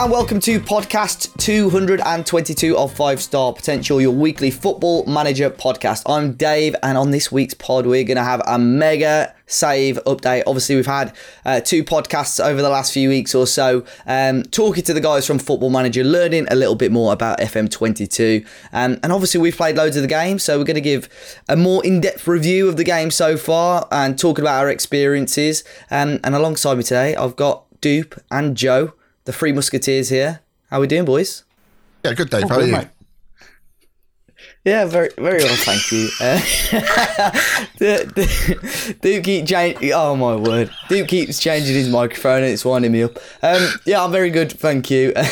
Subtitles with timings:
[0.00, 6.04] And welcome to podcast 222 of Five Star Potential, your weekly football manager podcast.
[6.06, 10.44] I'm Dave, and on this week's pod, we're going to have a mega save update.
[10.46, 14.82] Obviously, we've had uh, two podcasts over the last few weeks or so, um, talking
[14.84, 18.46] to the guys from Football Manager, learning a little bit more about FM22.
[18.72, 21.10] Um, and obviously, we've played loads of the game, so we're going to give
[21.46, 25.62] a more in depth review of the game so far and talking about our experiences.
[25.90, 28.94] Um, and alongside me today, I've got Dupe and Joe
[29.30, 30.40] the Three Musketeers here.
[30.70, 31.44] How we doing, boys?
[32.04, 32.44] Yeah, good, Dave.
[32.44, 32.72] Oh, How are you?
[32.72, 32.88] Mate.
[34.64, 36.08] Yeah, very, very well, thank you.
[36.20, 36.40] Uh,
[39.00, 39.92] Dupe keep changing.
[39.92, 43.18] Oh my word, Dupe keeps changing his microphone and it's winding me up.
[43.42, 45.14] Um, yeah, I'm very good, thank you.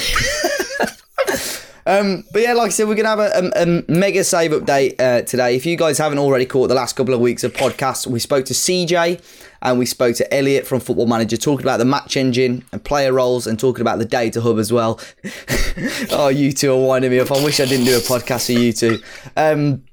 [1.89, 5.00] Um, but yeah, like I said, we're gonna have a, a, a mega save update
[5.00, 5.56] uh, today.
[5.56, 8.44] If you guys haven't already caught the last couple of weeks of podcasts, we spoke
[8.44, 9.22] to CJ
[9.62, 13.12] and we spoke to Elliot from Football Manager, talking about the match engine and player
[13.12, 15.00] roles, and talking about the data hub as well.
[16.11, 17.31] oh, you two are winding me up.
[17.31, 19.03] I wish I didn't do a podcast for you two.
[19.37, 19.84] Um,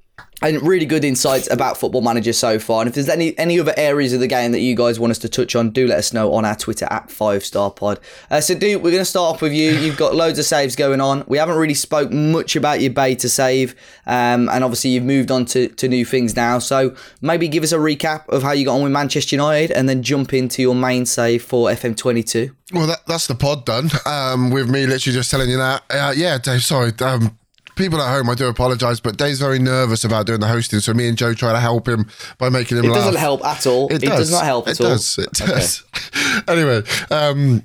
[0.41, 2.81] and really good insights about Football Manager so far.
[2.81, 5.19] And if there's any any other areas of the game that you guys want us
[5.19, 8.00] to touch on, do let us know on our Twitter at Five Star Pod.
[8.30, 9.72] Uh, so, dude, we're going to start off with you.
[9.72, 11.23] You've got loads of saves going on.
[11.28, 13.75] We haven't really spoke much about your beta save,
[14.06, 16.59] um, and obviously you've moved on to, to new things now.
[16.59, 19.88] So maybe give us a recap of how you got on with Manchester United, and
[19.88, 22.53] then jump into your main save for FM22.
[22.73, 23.89] Well, that, that's the pod done.
[24.06, 25.83] Um, with me literally just telling you that.
[25.89, 26.63] Uh, yeah, Dave.
[26.63, 26.91] Sorry.
[27.00, 27.38] Um,
[27.75, 30.79] people at home, I do apologise, but Dave's very nervous about doing the hosting.
[30.79, 32.97] So me and Joe try to help him by making him it laugh.
[32.97, 33.87] It doesn't help at all.
[33.87, 34.19] It, it does.
[34.19, 34.31] does.
[34.31, 35.17] not help it at does.
[35.17, 35.25] all.
[35.25, 35.83] It does.
[35.91, 36.41] Okay.
[36.47, 37.63] anyway, um,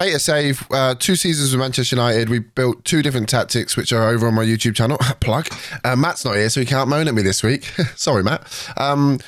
[0.00, 2.30] Beta Save, uh, two seasons with Manchester United.
[2.30, 4.96] We built two different tactics, which are over on my YouTube channel.
[5.20, 5.46] Plug.
[5.84, 7.64] Uh, Matt's not here, so he can't moan at me this week.
[7.96, 8.72] Sorry, Matt.
[8.78, 9.18] Um,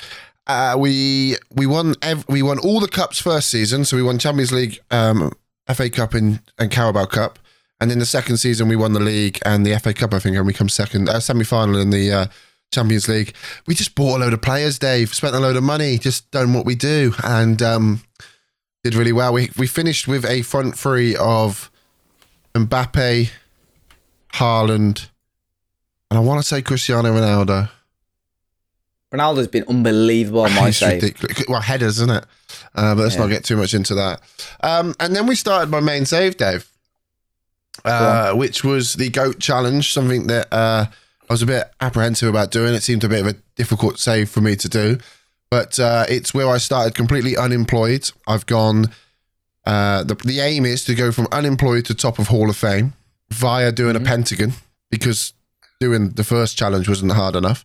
[0.47, 3.85] uh, we we won ev- we won all the cups first season.
[3.85, 5.31] So we won Champions League, um,
[5.71, 7.37] FA Cup, and, and Carabao Cup.
[7.83, 10.37] And in the second season, we won the league and the FA Cup, I think,
[10.37, 12.25] and we come second, uh, semi final in the uh,
[12.71, 13.35] Champions League.
[13.67, 16.53] We just bought a load of players, Dave, spent a load of money, just done
[16.53, 18.01] what we do, and um,
[18.85, 19.33] did really well.
[19.33, 21.69] We, we finished with a front three of
[22.55, 23.29] Mbappe,
[24.35, 25.09] Haaland,
[26.09, 27.69] and I want to say Cristiano Ronaldo.
[29.13, 31.03] Ronaldo's been unbelievable on my side.
[31.49, 32.25] Well, headers, isn't it?
[32.73, 33.21] Uh, but let's yeah.
[33.21, 34.21] not get too much into that.
[34.61, 36.69] Um, and then we started my main save, Dave
[37.85, 40.85] uh, which was the goat challenge, something that uh,
[41.29, 42.73] I was a bit apprehensive about doing.
[42.73, 44.97] It seemed a bit of a difficult save for me to do,
[45.49, 48.09] but uh, it's where I started completely unemployed.
[48.27, 48.87] I've gone.
[49.65, 52.93] Uh, the the aim is to go from unemployed to top of Hall of Fame
[53.29, 54.05] via doing mm-hmm.
[54.05, 54.53] a pentagon
[54.89, 55.33] because
[55.79, 57.63] doing the first challenge wasn't hard enough.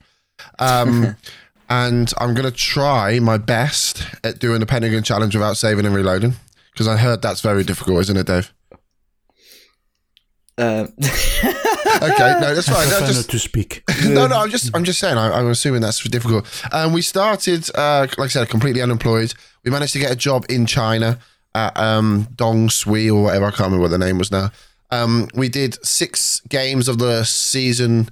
[0.58, 1.16] Um,
[1.68, 5.94] and I'm going to try my best at doing the pentagon challenge without saving and
[5.94, 6.34] reloading
[6.72, 8.52] because I heard that's very difficult, isn't it, Dave?
[10.58, 10.92] Um.
[10.98, 12.88] okay, no, that's fine.
[12.88, 13.84] No, just, to speak.
[14.06, 15.16] no, no, I'm just, I'm just saying.
[15.16, 16.46] I, am assuming that's difficult.
[16.72, 19.34] Um, we started, uh, like I said, completely unemployed.
[19.64, 21.20] We managed to get a job in China
[21.54, 23.46] at um, Dong Sui or whatever.
[23.46, 24.50] I can't remember what the name was now.
[24.90, 28.10] Um, we did six games of the season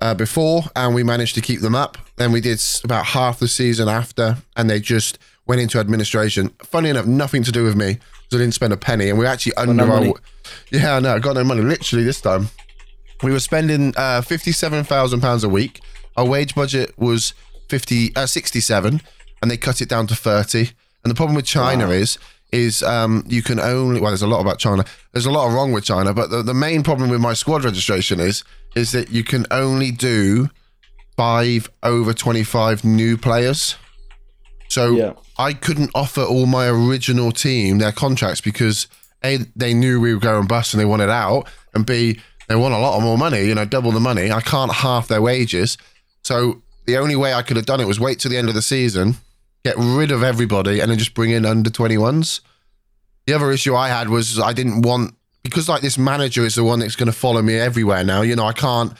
[0.00, 1.98] uh, before, and we managed to keep them up.
[2.16, 6.50] Then we did about half the season after, and they just went into administration.
[6.62, 7.98] Funny enough, nothing to do with me.
[8.32, 10.14] I didn't spend a penny, and we're actually under no our.
[10.70, 11.62] Yeah, no, I got no money.
[11.62, 12.48] Literally this time,
[13.22, 15.80] we were spending uh, fifty-seven thousand pounds a week.
[16.16, 17.34] Our wage budget was
[17.68, 19.02] 50, uh, 67,
[19.42, 20.70] and they cut it down to thirty.
[21.04, 21.92] And the problem with China wow.
[21.92, 22.18] is
[22.52, 24.84] is um, you can only well, there's a lot about China.
[25.12, 28.20] There's a lot wrong with China, but the, the main problem with my squad registration
[28.20, 30.48] is is that you can only do
[31.16, 33.76] five over twenty five new players.
[34.68, 35.12] So yeah.
[35.38, 38.88] I couldn't offer all my original team their contracts because
[39.24, 42.74] A, they knew we were going bust and they wanted out, and B, they want
[42.74, 44.30] a lot more money, you know, double the money.
[44.30, 45.78] I can't half their wages.
[46.22, 48.54] So the only way I could have done it was wait till the end of
[48.54, 49.16] the season,
[49.64, 52.40] get rid of everybody, and then just bring in under 21s.
[53.26, 56.64] The other issue I had was I didn't want because like this manager is the
[56.64, 58.22] one that's going to follow me everywhere now.
[58.22, 58.92] You know, I can't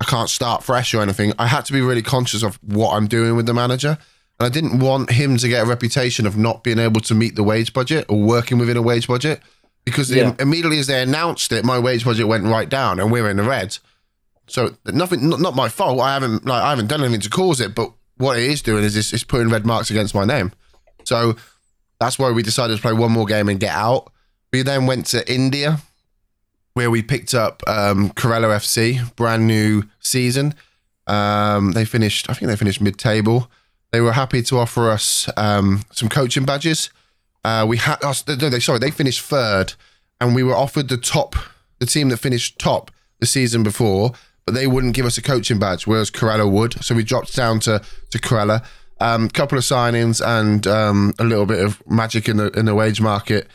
[0.00, 1.32] I can't start fresh or anything.
[1.38, 3.98] I had to be really conscious of what I'm doing with the manager.
[4.40, 7.36] And I didn't want him to get a reputation of not being able to meet
[7.36, 9.40] the wage budget or working within a wage budget
[9.84, 10.34] because yeah.
[10.38, 13.42] immediately as they announced it, my wage budget went right down and we're in the
[13.42, 13.78] red.
[14.46, 16.00] So nothing, not, not my fault.
[16.00, 18.84] I haven't like I haven't done anything to cause it, but what it is doing
[18.84, 20.52] is it's, it's putting red marks against my name.
[21.04, 21.36] So
[21.98, 24.12] that's why we decided to play one more game and get out.
[24.52, 25.78] We then went to India,
[26.74, 30.54] where we picked up um, Kerala FC, brand new season.
[31.06, 33.50] Um, they finished, I think they finished mid-table.
[33.92, 36.90] They were happy to offer us um, some coaching badges.
[37.44, 39.74] Uh, we had, oh, no, they sorry, they finished third,
[40.20, 41.34] and we were offered the top,
[41.78, 42.90] the team that finished top
[43.20, 44.12] the season before,
[44.44, 46.82] but they wouldn't give us a coaching badge, whereas Kerala would.
[46.84, 48.64] So we dropped down to to Kerala.
[49.00, 52.66] A um, couple of signings and um, a little bit of magic in the in
[52.66, 53.48] the wage market.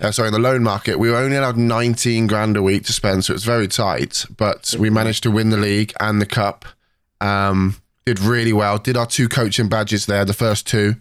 [0.00, 2.92] Uh, sorry, in the loan market, we were only allowed 19 grand a week to
[2.92, 4.24] spend, so it's very tight.
[4.34, 6.64] But we managed to win the league and the cup.
[7.20, 7.76] Um,
[8.06, 8.78] did really well.
[8.78, 10.96] Did our two coaching badges there, the first two.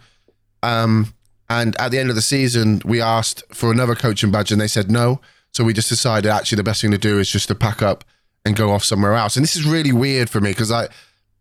[0.61, 1.13] Um,
[1.49, 4.67] and at the end of the season, we asked for another coaching badge, and they
[4.67, 5.19] said no.
[5.51, 8.03] So we just decided actually the best thing to do is just to pack up
[8.45, 9.35] and go off somewhere else.
[9.35, 10.87] And this is really weird for me because I,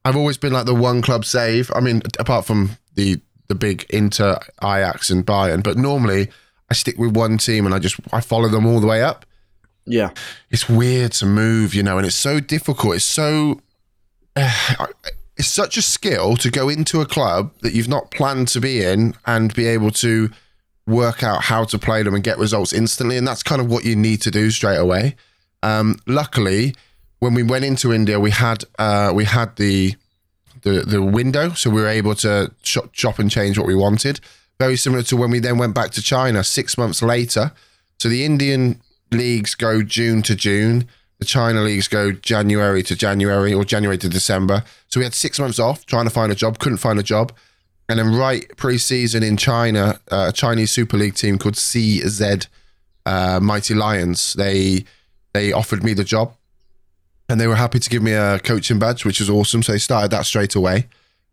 [0.04, 1.70] I've always been like the one club save.
[1.74, 6.28] I mean, apart from the the big Inter, Ajax, and Bayern, but normally
[6.70, 9.26] I stick with one team and I just I follow them all the way up.
[9.86, 10.10] Yeah,
[10.50, 12.96] it's weird to move, you know, and it's so difficult.
[12.96, 13.60] It's so.
[14.36, 14.86] Uh,
[15.38, 18.82] it's such a skill to go into a club that you've not planned to be
[18.82, 20.30] in and be able to
[20.86, 23.16] work out how to play them and get results instantly.
[23.16, 25.14] And that's kind of what you need to do straight away.
[25.62, 26.74] Um, luckily,
[27.20, 29.94] when we went into India, we had uh, we had the,
[30.62, 34.20] the the window, so we were able to shop, and change what we wanted.
[34.58, 37.52] Very similar to when we then went back to China six months later.
[38.00, 38.80] So the Indian
[39.10, 40.88] leagues go June to June.
[41.18, 44.62] The China leagues go January to January or January to December.
[44.88, 47.32] So we had six months off trying to find a job, couldn't find a job.
[47.88, 52.46] And then right pre-season in China, uh, a Chinese Super League team called CZ
[53.06, 54.84] uh, Mighty Lions, they
[55.32, 56.34] they offered me the job,
[57.28, 59.62] and they were happy to give me a coaching badge, which was awesome.
[59.62, 60.88] So they started that straight away.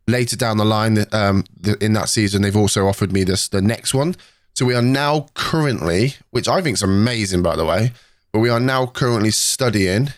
[0.08, 1.44] Later down the line, um,
[1.82, 4.16] in that season, they've also offered me this the next one.
[4.54, 7.92] So we are now currently, which I think is amazing, by the way,
[8.36, 10.10] but we are now currently studying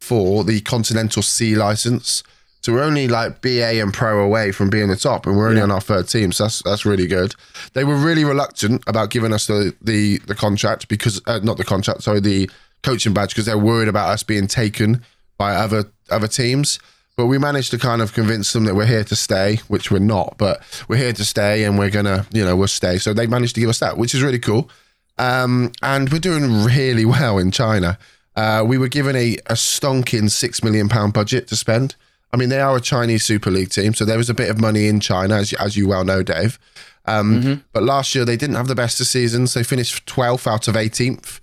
[0.00, 2.24] for the Continental C license.
[2.60, 5.58] So we're only like BA and Pro away from being the top, and we're only
[5.58, 5.62] yeah.
[5.62, 6.32] on our third team.
[6.32, 7.36] So that's that's really good.
[7.74, 11.62] They were really reluctant about giving us the the, the contract because uh, not the
[11.62, 12.50] contract, sorry, the
[12.82, 15.04] coaching badge because they're worried about us being taken
[15.38, 16.80] by other other teams.
[17.16, 20.00] But we managed to kind of convince them that we're here to stay, which we're
[20.00, 22.98] not, but we're here to stay and we're gonna, you know, we'll stay.
[22.98, 24.68] So they managed to give us that, which is really cool.
[25.18, 27.98] Um, and we're doing really well in China.
[28.34, 31.96] Uh, we were given a, a stonking six million pound budget to spend.
[32.32, 34.60] I mean, they are a Chinese Super League team, so there was a bit of
[34.60, 36.58] money in China, as, as you well know, Dave.
[37.06, 37.54] Um, mm-hmm.
[37.72, 39.54] But last year they didn't have the best of seasons.
[39.54, 41.40] They finished 12th out of 18th,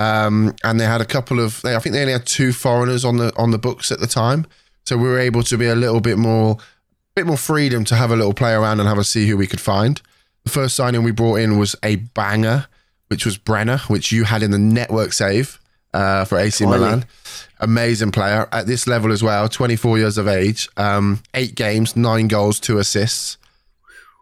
[0.00, 1.62] um, and they had a couple of.
[1.62, 4.06] They, I think they only had two foreigners on the on the books at the
[4.08, 4.46] time,
[4.84, 6.56] so we were able to be a little bit more,
[7.14, 9.46] bit more freedom to have a little play around and have a see who we
[9.46, 10.00] could find.
[10.44, 12.66] The first signing we brought in was a banger
[13.12, 15.60] which was Brenner, which you had in the network save
[15.92, 17.04] uh, for AC Milan.
[17.60, 19.50] Amazing player at this level as well.
[19.50, 23.36] 24 years of age, um, eight games, nine goals, two assists.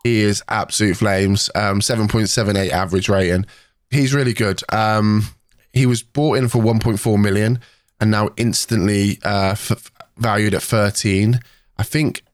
[0.03, 1.51] He is absolute flames.
[1.55, 3.47] Um, 7.78 average rating.
[3.93, 4.61] He's really good.
[4.73, 5.23] Um,
[5.73, 7.61] he was bought in for 1.4 million
[8.01, 11.39] and now instantly uh, f- valued at 13.
[11.79, 12.25] I think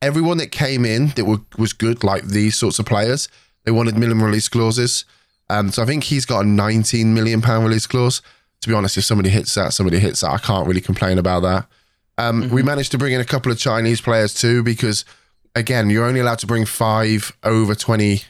[0.00, 3.28] everyone that came in that were, was good, like these sorts of players,
[3.62, 5.04] they wanted minimum release clauses.
[5.52, 8.22] Um, so I think he's got a 19 million pound release clause.
[8.62, 10.30] To be honest, if somebody hits that, somebody hits that.
[10.30, 11.66] I can't really complain about that.
[12.16, 12.54] Um, mm-hmm.
[12.54, 15.04] We managed to bring in a couple of Chinese players too, because
[15.54, 18.22] again, you're only allowed to bring five over 20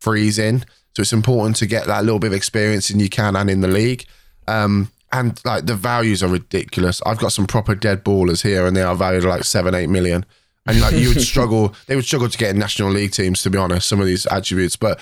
[0.00, 0.60] frees in.
[0.96, 3.60] So it's important to get that little bit of experience in you can and in
[3.60, 4.04] the league.
[4.48, 7.00] Um, and like the values are ridiculous.
[7.06, 9.88] I've got some proper dead ballers here, and they are valued at like seven, eight
[9.88, 10.26] million.
[10.66, 13.50] And like you would struggle, they would struggle to get in national league teams, to
[13.50, 13.88] be honest.
[13.88, 14.98] Some of these attributes, but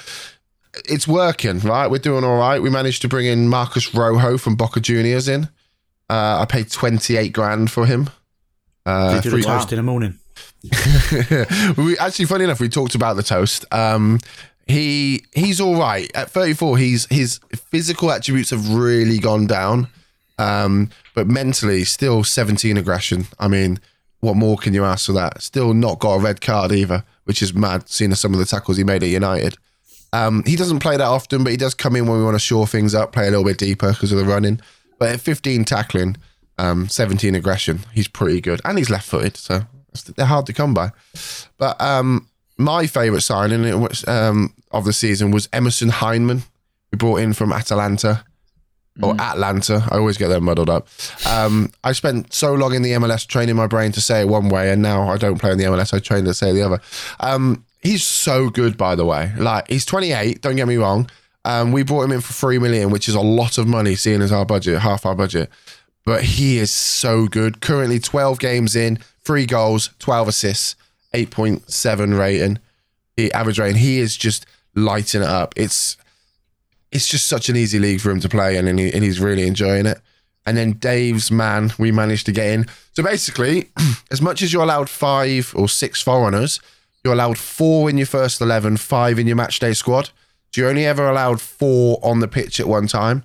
[0.88, 1.90] it's working, right?
[1.90, 2.60] We're doing all right.
[2.60, 5.44] We managed to bring in Marcos Rojo from Boca Juniors in.
[6.08, 8.10] Uh, I paid 28 grand for him.
[8.84, 10.18] Uh, did toast in the morning.
[11.76, 13.64] we actually, funny enough, we talked about the toast.
[13.72, 14.18] Um,
[14.66, 16.78] he he's all right at 34.
[16.78, 19.88] He's his physical attributes have really gone down,
[20.38, 23.26] um, but mentally still 17 aggression.
[23.38, 23.80] I mean,
[24.20, 25.42] what more can you ask for that?
[25.42, 27.88] Still not got a red card either, which is mad.
[27.88, 29.56] Seeing some of the tackles he made at United.
[30.12, 32.40] Um, he doesn't play that often, but he does come in when we want to
[32.40, 34.60] shore things up, play a little bit deeper because of the running.
[34.98, 36.16] But at 15 tackling,
[36.58, 38.60] um, 17 aggression, he's pretty good.
[38.64, 39.62] And he's left footed, so
[40.16, 40.90] they're hard to come by.
[41.56, 42.28] But um,
[42.58, 46.42] my favourite signing um, of the season was Emerson Hyndman,
[46.92, 48.24] we brought in from Atalanta.
[49.02, 49.20] Or mm.
[49.20, 50.86] Atlanta, I always get them muddled up.
[51.26, 54.50] Um, I spent so long in the MLS training my brain to say it one
[54.50, 55.94] way, and now I don't play in the MLS.
[55.94, 56.78] I train to say the other.
[57.82, 59.32] He's so good, by the way.
[59.36, 60.40] Like he's 28.
[60.40, 61.10] Don't get me wrong.
[61.44, 64.22] Um, we brought him in for three million, which is a lot of money, seeing
[64.22, 65.50] as our budget, half our budget.
[66.04, 67.60] But he is so good.
[67.60, 70.76] Currently, 12 games in, three goals, 12 assists,
[71.14, 72.58] 8.7 rating,
[73.16, 73.80] the average rating.
[73.80, 75.54] He is just lighting it up.
[75.56, 75.96] It's
[76.92, 79.18] it's just such an easy league for him to play in, and, he, and he's
[79.18, 79.98] really enjoying it.
[80.44, 82.66] And then Dave's man, we managed to get in.
[82.92, 83.70] So basically,
[84.10, 86.60] as much as you're allowed five or six foreigners,
[87.04, 90.06] you're allowed four in your first 11, five in your match day squad.
[90.54, 93.24] So you're only ever allowed four on the pitch at one time.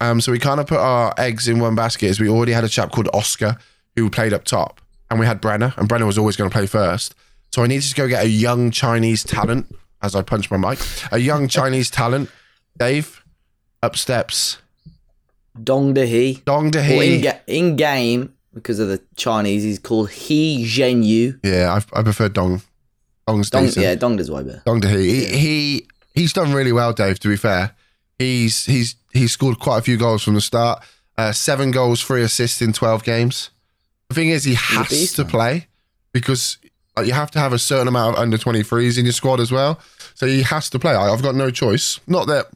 [0.00, 2.62] Um, so we kind of put our eggs in one basket as we already had
[2.64, 3.56] a chap called Oscar
[3.96, 6.66] who played up top, and we had Brenner, and Brenner was always going to play
[6.66, 7.14] first.
[7.52, 10.78] So I needed to go get a young Chinese talent as I punch my mic,
[11.10, 12.30] a young Chinese talent.
[12.78, 13.24] Dave,
[13.82, 14.58] up steps.
[15.60, 16.42] Dong De He.
[16.44, 17.20] Dong De Well, in, He.
[17.22, 21.40] ga- in game, because of the Chinese, he's called He Zhen Yu.
[21.42, 22.62] Yeah, I, I prefer Dong.
[23.28, 23.82] Dong's Dong, decent.
[23.84, 24.62] yeah, Dong does way better.
[24.64, 25.26] Dong De He.
[25.26, 27.18] He, he he's done really well, Dave.
[27.20, 27.72] To be fair,
[28.18, 30.82] he's he's he's scored quite a few goals from the start.
[31.18, 33.50] Uh, seven goals, three assists in twelve games.
[34.08, 35.30] The thing is, he has beast, to man.
[35.30, 35.66] play
[36.12, 36.56] because
[37.04, 39.52] you have to have a certain amount of under twenty threes in your squad as
[39.52, 39.78] well.
[40.14, 40.94] So he has to play.
[40.94, 42.00] I, I've got no choice.
[42.06, 42.46] Not that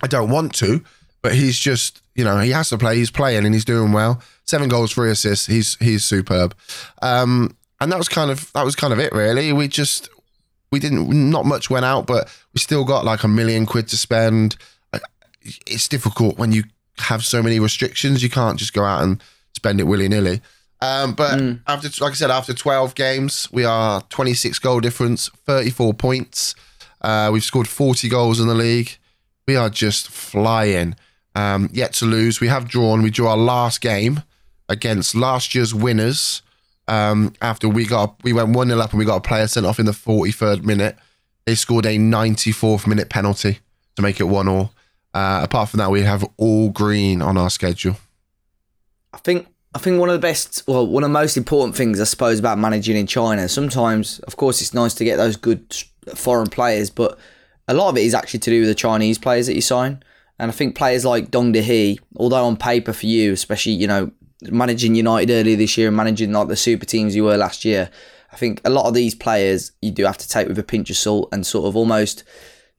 [0.00, 0.84] I don't want to,
[1.22, 2.94] but he's just you know he has to play.
[2.96, 4.22] He's playing and he's doing well.
[4.44, 5.46] Seven goals, three assists.
[5.46, 6.54] He's he's superb.
[7.02, 9.52] Um, and that was kind of that was kind of it really.
[9.52, 10.08] We just
[10.70, 13.96] we didn't not much went out, but we still got like a million quid to
[13.96, 14.56] spend.
[15.66, 16.64] It's difficult when you
[16.98, 18.22] have so many restrictions.
[18.22, 19.22] You can't just go out and
[19.54, 20.42] spend it willy nilly.
[20.80, 25.94] Um, but after, like I said, after 12 games, we are 26 goal difference, 34
[25.94, 26.54] points.
[27.00, 28.96] Uh, we've scored 40 goals in the league.
[29.46, 30.94] We are just flying.
[31.34, 32.40] Um, yet to lose.
[32.40, 33.02] We have drawn.
[33.02, 34.22] We drew our last game
[34.68, 36.42] against last year's winners.
[36.88, 39.66] Um, after we got we went one 0 up and we got a player sent
[39.66, 40.96] off in the 43rd minute.
[41.44, 43.58] They scored a 94th minute penalty
[43.96, 44.72] to make it one all.
[45.14, 47.96] Uh, apart from that, we have all green on our schedule.
[49.12, 52.00] I think I think one of the best, well, one of the most important things
[52.00, 53.48] I suppose about managing in China.
[53.48, 55.74] Sometimes, of course, it's nice to get those good
[56.14, 57.18] foreign players, but
[57.68, 60.02] a lot of it is actually to do with the Chinese players that you sign.
[60.38, 63.86] And I think players like Dong De He, although on paper for you, especially you
[63.86, 64.10] know
[64.42, 67.90] managing United earlier this year and managing like the super teams you were last year,
[68.32, 70.90] I think a lot of these players you do have to take with a pinch
[70.90, 72.24] of salt and sort of almost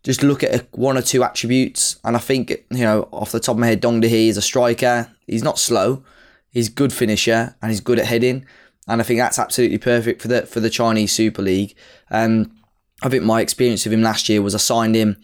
[0.04, 2.00] just look at one or two attributes.
[2.04, 4.38] And I think, you know, off the top of my head, Dong De He is
[4.38, 5.12] a striker.
[5.28, 6.04] He's not slow.
[6.52, 8.46] He's good finisher and he's good at heading.
[8.88, 11.76] And I think that's absolutely perfect for the for the Chinese Super League.
[12.10, 12.56] Um,
[13.04, 15.18] I think my experience with him last year was I signed him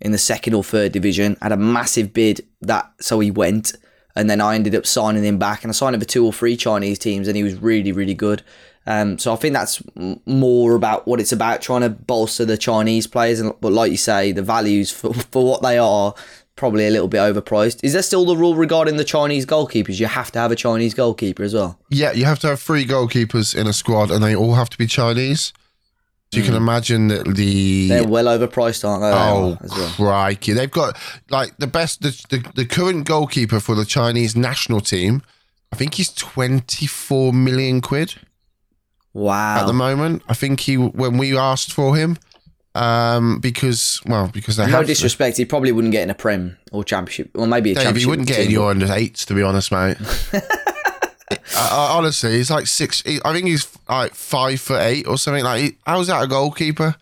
[0.00, 3.74] in the second or third division, had a massive bid that so he went,
[4.18, 6.32] and then I ended up signing him back, and I signed him for two or
[6.32, 8.42] three Chinese teams, and he was really really good.
[8.86, 9.82] Um, so I think that's
[10.24, 13.96] more about what it's about, trying to bolster the Chinese players, and but like you
[13.96, 16.14] say, the values for for what they are
[16.56, 17.78] probably a little bit overpriced.
[17.84, 20.00] Is there still the rule regarding the Chinese goalkeepers?
[20.00, 21.78] You have to have a Chinese goalkeeper as well.
[21.88, 24.78] Yeah, you have to have three goalkeepers in a squad, and they all have to
[24.78, 25.52] be Chinese.
[26.32, 29.08] So you can imagine that the They're well overpriced, aren't they?
[29.10, 29.92] They Oh are, well.
[29.96, 30.52] crikey!
[30.52, 30.98] They've got
[31.30, 32.02] like the best.
[32.02, 35.22] The, the the current goalkeeper for the Chinese national team,
[35.72, 38.14] I think he's twenty four million quid
[39.14, 39.60] Wow.
[39.62, 40.22] at the moment.
[40.28, 42.18] I think he when we asked for him,
[42.74, 46.58] um, because well, because they no have disrespect, he probably wouldn't get in a Prem
[46.72, 48.00] or Championship, or maybe a Dave, Championship.
[48.04, 49.96] he wouldn't get in your under eights, to be honest, mate.
[51.56, 53.02] uh, honestly, he's like six.
[53.02, 55.44] He, I think he's like five foot eight or something.
[55.44, 56.96] Like, he, how's that a goalkeeper?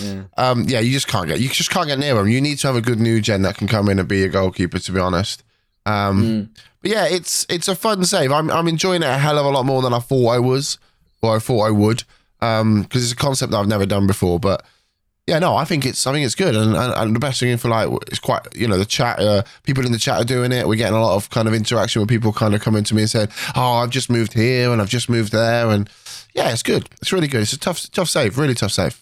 [0.00, 0.22] Yeah.
[0.36, 1.40] Um, yeah, you just can't get.
[1.40, 2.28] You just can't get near him.
[2.28, 4.28] You need to have a good new gen that can come in and be a
[4.28, 4.78] goalkeeper.
[4.78, 5.42] To be honest.
[5.86, 8.32] Um, but yeah, it's it's a fun save.
[8.32, 10.78] I'm I'm enjoying it a hell of a lot more than I thought I was,
[11.20, 12.04] or I thought I would.
[12.40, 14.40] Um, because it's a concept that I've never done before.
[14.40, 14.64] But
[15.26, 17.56] yeah, no, I think it's I think it's good, and, and, and the best thing
[17.56, 20.50] for like it's quite you know the chat, uh, people in the chat are doing
[20.50, 20.66] it.
[20.66, 23.02] We're getting a lot of kind of interaction with people kind of coming to me
[23.02, 25.88] and saying, "Oh, I've just moved here and I've just moved there," and
[26.34, 26.88] yeah, it's good.
[27.00, 27.42] It's really good.
[27.42, 29.00] It's a tough tough save, really tough save.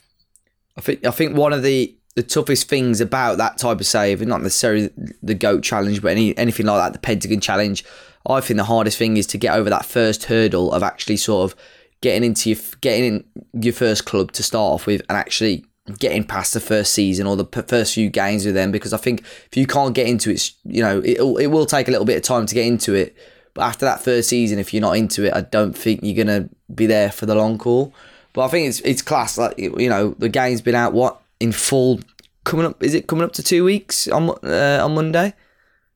[0.77, 4.21] I think I think one of the the toughest things about that type of save,
[4.21, 4.91] and not necessarily
[5.23, 7.83] the goat challenge, but any anything like that, the pentagon challenge.
[8.29, 11.51] I think the hardest thing is to get over that first hurdle of actually sort
[11.51, 11.59] of
[12.03, 15.65] getting into your getting in your first club to start off with, and actually
[15.99, 18.71] getting past the first season or the p- first few games with them.
[18.73, 21.89] Because I think if you can't get into it, you know, it it will take
[21.89, 23.17] a little bit of time to get into it.
[23.55, 26.49] But after that first season, if you're not into it, I don't think you're gonna
[26.75, 27.93] be there for the long haul.
[28.33, 29.37] But I think it's it's class.
[29.39, 32.01] Like you know, the game's been out what in full
[32.45, 32.83] coming up.
[32.83, 35.35] Is it coming up to two weeks on uh, on Monday?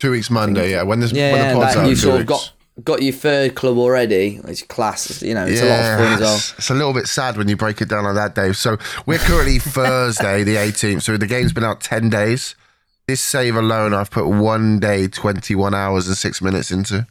[0.01, 0.83] Two weeks Monday, yeah.
[0.83, 2.53] When this Yeah, when the pod's out, you sort of got
[2.83, 4.41] got your third club already.
[4.45, 5.23] It's class.
[5.23, 6.37] You know, it's a lot of fun as well.
[6.37, 8.57] it's- a little bit sad when you break it down like that, Dave.
[8.57, 11.03] So we're currently Thursday, the 18th.
[11.03, 12.55] So the game's been out 10 days.
[13.07, 17.07] This save alone, I've put one day, 21 hours and six minutes into.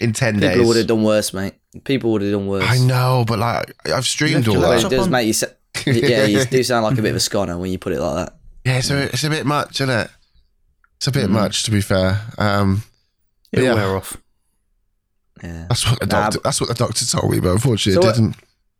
[0.00, 0.56] In 10 People days.
[0.56, 1.54] People would have done worse, mate.
[1.84, 2.64] People would have done worse.
[2.66, 4.84] I know, but like I've streamed all that.
[4.84, 5.48] it does make you.
[5.86, 8.26] yeah, you do sound like a bit of a sconner when you put it like
[8.26, 8.36] that.
[8.64, 10.10] Yeah, it's a, it's a bit much, isn't it?
[10.96, 11.32] It's a bit mm.
[11.32, 12.20] much, to be fair.
[12.36, 12.82] Um,
[13.52, 13.74] It'll yeah.
[13.74, 14.16] wear off.
[15.42, 15.66] Yeah.
[15.68, 16.38] That's what the doctor.
[16.38, 18.36] Nah, that's what the doctor told me, but unfortunately, so it didn't.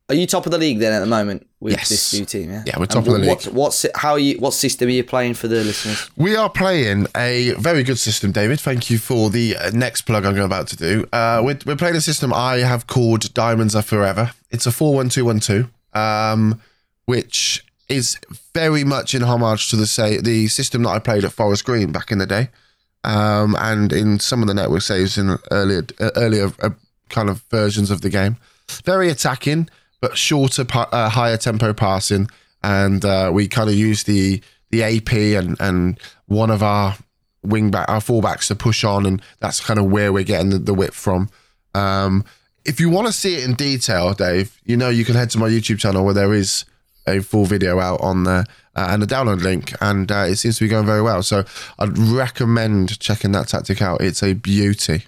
[0.08, 1.88] Are you top of the league then at the moment with yes.
[1.88, 2.50] this new team?
[2.50, 3.28] Yeah, yeah, we're top and of the league.
[3.28, 4.38] What, what's how are you?
[4.38, 6.10] What system are you playing for the listeners?
[6.16, 8.60] We are playing a very good system, David.
[8.60, 11.06] Thank you for the uh, next plug I'm about to do.
[11.12, 14.32] Uh, we're, we're playing a system I have called Diamonds Are Forever.
[14.50, 16.60] It's a four one two one two, um,
[17.06, 18.18] which is
[18.54, 21.90] very much in homage to the say the system that I played at Forest Green
[21.90, 22.50] back in the day,
[23.04, 26.70] um, and in some of the network saves in earlier uh, earlier uh,
[27.08, 28.36] kind of versions of the game.
[28.84, 29.68] Very attacking
[30.02, 32.28] but shorter, uh, higher tempo passing,
[32.62, 36.98] and uh, we kind of use the the AP and and one of our
[37.42, 40.58] wing back, our fullbacks to push on, and that's kind of where we're getting the,
[40.58, 41.30] the width from.
[41.74, 42.24] Um,
[42.64, 45.38] if you want to see it in detail, Dave, you know you can head to
[45.38, 46.64] my YouTube channel where there is
[47.06, 50.58] a full video out on there uh, and a download link, and uh, it seems
[50.58, 51.22] to be going very well.
[51.22, 51.44] So
[51.78, 54.00] I'd recommend checking that tactic out.
[54.00, 55.04] It's a beauty.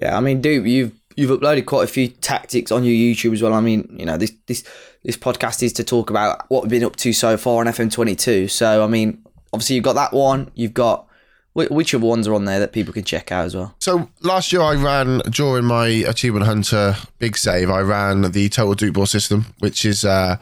[0.00, 3.42] Yeah, I mean, dude, you've you've uploaded quite a few tactics on your YouTube as
[3.42, 3.52] well.
[3.52, 4.64] I mean, you know, this this
[5.04, 8.50] this podcast is to talk about what we've been up to so far on FM22.
[8.50, 10.50] So, I mean, obviously you've got that one.
[10.54, 11.08] You've got
[11.54, 13.74] which other ones are on there that people can check out as well?
[13.78, 17.68] So last year I ran during my Achievement Hunter big save.
[17.68, 20.38] I ran the Total Dupe Ball system, which is uh,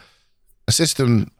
[0.69, 1.31] a system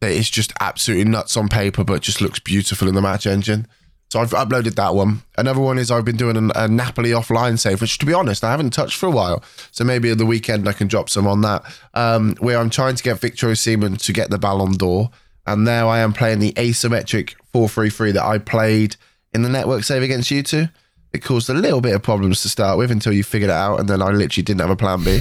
[0.00, 3.66] that is just absolutely nuts on paper, but just looks beautiful in the match engine.
[4.10, 5.22] So I've uploaded that one.
[5.36, 8.44] Another one is I've been doing a, a Napoli offline save, which to be honest,
[8.44, 9.42] I haven't touched for a while.
[9.72, 11.64] So maybe at the weekend I can drop some on that.
[11.94, 15.10] Um, where I'm trying to get Victor Osimhen to get the Ballon d'Or.
[15.46, 18.96] And now I am playing the asymmetric 4-3-3 that I played
[19.32, 20.68] in the network save against you two.
[21.12, 23.80] It caused a little bit of problems to start with until you figured it out,
[23.80, 25.20] and then I literally didn't have a plan B.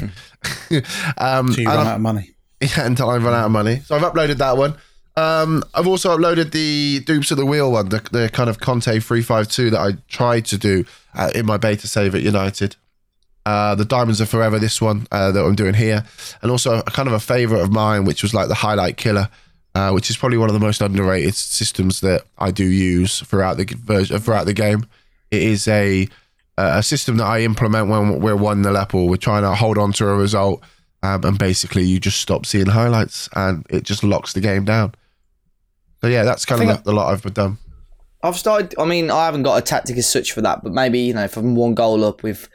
[1.17, 2.34] um, so you run out of money.
[2.77, 3.81] Yeah, until I run out of money.
[3.81, 4.75] So I've uploaded that one.
[5.17, 8.85] Um, I've also uploaded the Dupes of the Wheel one, the, the kind of Conte
[8.85, 12.75] 352 that I tried to do uh, in my beta save at United.
[13.45, 16.03] Uh, the Diamonds are Forever, this one uh, that I'm doing here.
[16.41, 19.29] And also a kind of a favourite of mine, which was like the Highlight Killer,
[19.75, 23.57] uh, which is probably one of the most underrated systems that I do use throughout
[23.57, 24.87] the version, throughout the game.
[25.31, 26.09] It is a
[26.57, 29.77] a system that I implement when we're 1 0 up or we're trying to hold
[29.77, 30.63] on to a result.
[31.05, 34.95] Um, and basically, you just stop seeing highlights and it just locks the game down.
[36.01, 37.57] So yeah, that's kind of the, the lot I've done.
[38.23, 38.73] I've started.
[38.79, 41.23] I mean, I haven't got a tactic as such for that, but maybe you know,
[41.23, 42.49] if I'm one goal up with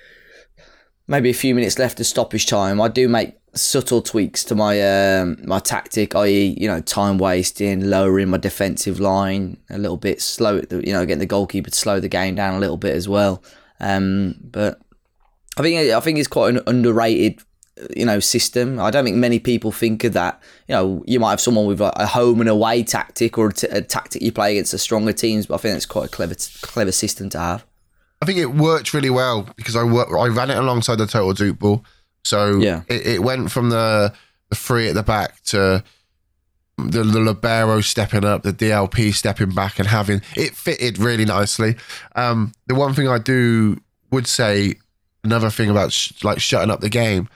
[1.06, 4.80] maybe a few minutes left of stoppage time, I do make subtle tweaks to my
[4.80, 10.20] um, my tactic, i.e., you know, time wasting, lowering my defensive line a little bit,
[10.20, 13.08] slow you know, getting the goalkeeper to slow the game down a little bit as
[13.08, 13.42] well.
[13.78, 14.80] Um, but
[15.56, 17.40] I think I think it's quite an underrated
[17.96, 18.78] you know system.
[18.78, 20.40] I don't think many people think of that.
[20.68, 23.66] You know, you might have someone with a, home and away tactic or a, t-
[23.68, 26.34] a tactic you play against the stronger teams, but I think it's quite a clever
[26.62, 27.66] clever system to have.
[28.22, 31.32] I think it worked really well because I work, I ran it alongside the total
[31.32, 31.84] dupe ball,
[32.24, 34.12] so yeah, it, it went from the
[34.50, 35.82] the three at the back to
[36.76, 41.76] the, the libero stepping up, the DLP stepping back, and having it fitted really nicely.
[42.16, 44.74] Um, the one thing I do would say
[45.24, 47.28] another thing about sh- like shutting up the game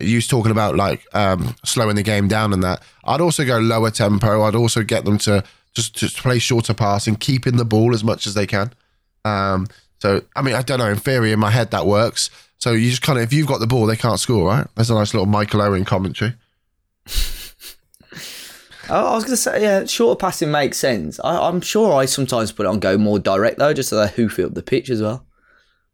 [0.00, 2.82] you was talking about like um, slowing the game down and that.
[3.04, 4.42] I'd also go lower tempo.
[4.42, 8.26] I'd also get them to just to play shorter passing, keeping the ball as much
[8.26, 8.72] as they can.
[9.24, 9.68] Um,
[10.00, 10.90] so I mean, I don't know.
[10.90, 12.30] In theory, in my head, that works.
[12.58, 14.66] So you just kind of, if you've got the ball, they can't score, right?
[14.74, 16.34] That's a nice little Michael Owen commentary.
[18.90, 21.20] I was going to say, yeah, shorter passing makes sense.
[21.22, 24.08] I, am sure I sometimes put it on go more direct though, just so they
[24.08, 25.24] hoof it up the pitch as well.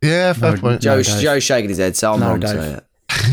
[0.02, 0.80] Yeah, fair no, point.
[0.80, 2.42] Joe, no, Joe's shaking his head, so I'm no, wrong.
[2.42, 2.82] So,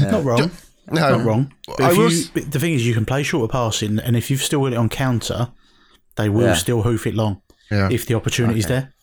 [0.01, 0.11] yeah.
[0.11, 0.51] Not wrong.
[0.91, 1.53] No, not wrong.
[1.67, 4.61] But if you, the thing is, you can play shorter passing, and if you've still
[4.61, 5.49] got it on counter,
[6.15, 6.53] they will yeah.
[6.55, 7.41] still hoof it long
[7.71, 7.89] yeah.
[7.91, 8.73] if the opportunity's okay.
[8.73, 8.93] there.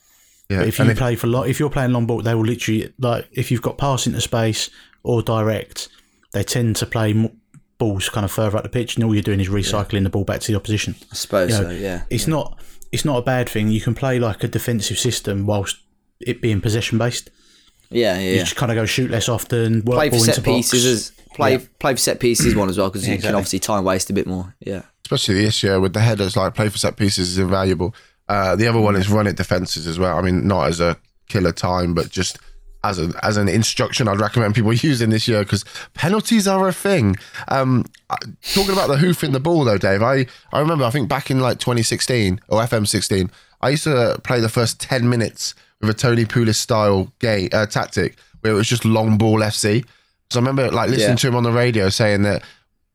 [0.48, 0.58] Yeah.
[0.58, 2.44] But if you and play if, for long, if you're playing long ball, they will
[2.44, 4.68] literally like if you've got pass into space
[5.02, 5.88] or direct,
[6.32, 7.30] they tend to play
[7.78, 10.00] balls kind of further up the pitch, and all you're doing is recycling yeah.
[10.00, 10.96] the ball back to the opposition.
[11.10, 11.74] I suppose you know, so.
[11.74, 12.02] Yeah.
[12.10, 12.60] It's not
[12.92, 13.68] it's not a bad thing.
[13.68, 15.78] You can play like a defensive system whilst
[16.20, 17.30] it being possession based.
[17.90, 18.32] Yeah, yeah.
[18.32, 19.84] You just kind of go shoot less often.
[19.84, 21.66] Work play for set pieces as play yeah.
[21.78, 23.30] play for set pieces one as well because yeah, you exactly.
[23.30, 24.54] can obviously time waste a bit more.
[24.60, 27.94] Yeah, especially this year with the headers, like play for set pieces is invaluable.
[28.28, 30.16] Uh, the other one is run it defenses as well.
[30.16, 30.96] I mean, not as a
[31.28, 32.38] killer time, but just
[32.84, 35.64] as a, as an instruction, I'd recommend people using this year because
[35.94, 37.16] penalties are a thing.
[37.48, 37.84] Um,
[38.54, 41.30] talking about the hoof in the ball though, Dave, I, I remember I think back
[41.30, 45.94] in like 2016 or FM16, I used to play the first 10 minutes with a
[45.94, 49.84] Tony Pulis style game uh, tactic where it was just long ball FC.
[50.30, 51.16] So I remember like listening yeah.
[51.16, 52.42] to him on the radio saying that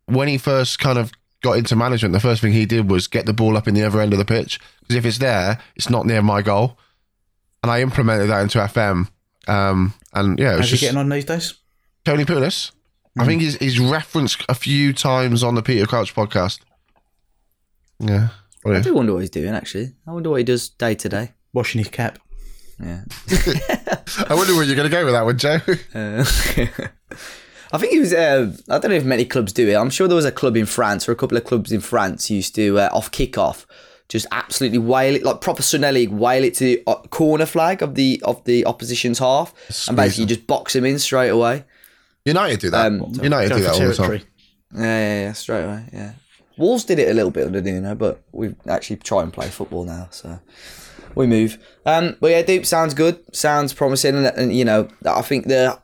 [0.05, 3.25] when he first kind of got into management, the first thing he did was get
[3.25, 5.89] the ball up in the other end of the pitch because if it's there, it's
[5.89, 6.77] not near my goal.
[7.61, 9.09] And I implemented that into FM.
[9.47, 11.55] Um, and yeah, how's he getting on these days?
[12.03, 12.71] Tony Pulis.
[13.17, 13.23] Mm.
[13.23, 16.59] I think he's he's referenced a few times on the Peter Crouch podcast.
[17.99, 18.29] Yeah.
[18.65, 19.93] I do wonder what he's doing actually.
[20.07, 21.33] I wonder what he does day to day.
[21.53, 22.19] Washing his cap.
[22.79, 23.03] Yeah.
[24.29, 25.59] I wonder where you're going to go with that one, Joe.
[25.95, 26.25] Uh,
[27.71, 28.13] I think it was.
[28.13, 29.73] Uh, I don't know if many clubs do it.
[29.73, 32.29] I'm sure there was a club in France or a couple of clubs in France
[32.29, 33.65] used to uh, off kick off,
[34.07, 37.81] just absolutely whale it like proper Sunday League, whale it to the uh, corner flag
[37.81, 40.35] of the of the opposition's half, Squeeze and basically them.
[40.35, 41.65] just box them in straight away.
[42.23, 42.85] United do that.
[42.85, 44.11] Um, United do that all the time.
[44.73, 45.85] Yeah, yeah, yeah, straight away.
[45.91, 46.13] Yeah,
[46.57, 49.85] Wolves did it a little bit under Nuno, but we actually try and play football
[49.85, 50.39] now, so
[51.15, 51.57] we move.
[51.85, 55.79] Um, but yeah, Dupe sounds good, sounds promising, and, and you know, I think the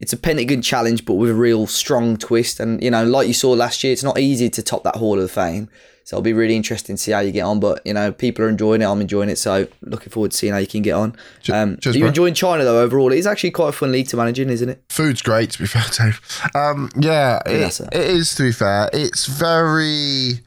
[0.00, 2.60] it's a Pentagon challenge, but with a real strong twist.
[2.60, 5.18] And you know, like you saw last year, it's not easy to top that Hall
[5.18, 5.68] of Fame.
[6.04, 7.60] So it'll be really interesting to see how you get on.
[7.60, 8.84] But you know, people are enjoying it.
[8.84, 9.36] I'm enjoying it.
[9.38, 11.16] So looking forward to seeing how you can get on.
[11.50, 12.08] Um, Cheers, are you bro.
[12.08, 12.80] enjoying China though?
[12.82, 14.84] Overall, it's actually quite a fun league to manage in, isn't it?
[14.90, 15.52] Food's great.
[15.52, 16.20] To be fair, Dave.
[16.54, 17.52] Um, yeah, it,
[17.92, 18.34] it is.
[18.34, 20.40] To be fair, it's very.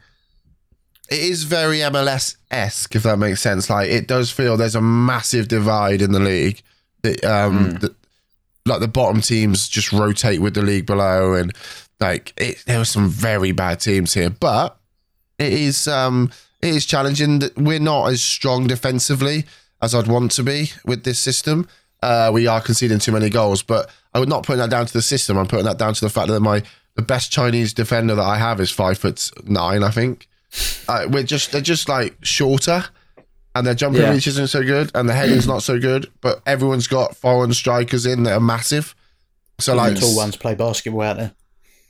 [1.08, 3.70] It is very MLS esque, if that makes sense.
[3.70, 6.62] Like it does feel there's a massive divide in the league.
[7.02, 7.94] That, um, mm.
[8.66, 11.54] like the bottom teams just rotate with the league below, and
[12.00, 14.78] like it, there were some very bad teams here, but
[15.38, 17.42] it is um it is challenging.
[17.56, 19.46] We're not as strong defensively
[19.80, 21.68] as I'd want to be with this system.
[22.02, 24.92] Uh, we are conceding too many goals, but I would not put that down to
[24.92, 25.36] the system.
[25.36, 26.62] I'm putting that down to the fact that my
[26.94, 29.82] the best Chinese defender that I have is five foot nine.
[29.82, 30.28] I think
[30.88, 32.84] uh, we're just they're just like shorter,
[33.54, 34.10] and their jumping yeah.
[34.10, 36.10] reach isn't so good, and the heading's not so good.
[36.20, 38.94] But everyone's got foreign strikers in that are massive.
[39.58, 41.32] So like tall ones play basketball out there.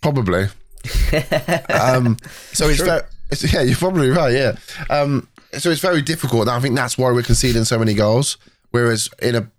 [0.01, 0.45] Probably.
[1.71, 2.17] um,
[2.53, 4.33] so it's very, it's, yeah, you're probably right.
[4.33, 4.57] Yeah.
[4.89, 6.43] Um, so it's very difficult.
[6.43, 8.39] And I think that's why we're conceding so many goals.
[8.71, 9.51] Whereas in a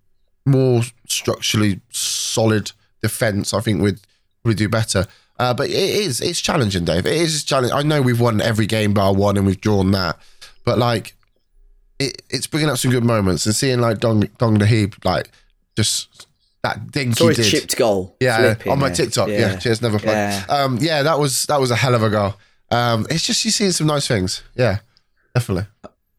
[0.45, 3.99] more structurally solid defence, I think we'd
[4.43, 5.05] we do better.
[5.39, 7.05] Uh, but it is it's challenging, Dave.
[7.05, 7.75] It is challenging.
[7.75, 10.17] I know we've won every game bar one and we've drawn that,
[10.65, 11.15] but like
[11.97, 15.31] it, it's bringing up some good moments and seeing like Dong Dong Heap like
[15.77, 16.27] just
[16.63, 17.45] that dinky Sorry, did.
[17.45, 18.17] chipped goal.
[18.19, 19.29] Yeah, on my TikTok.
[19.29, 20.11] Yeah, yeah cheers, never played.
[20.11, 20.45] Yeah.
[20.49, 22.33] Um, yeah, that was that was a hell of a goal.
[22.69, 24.43] Um, it's just you seeing some nice things.
[24.55, 24.79] Yeah,
[25.33, 25.67] definitely.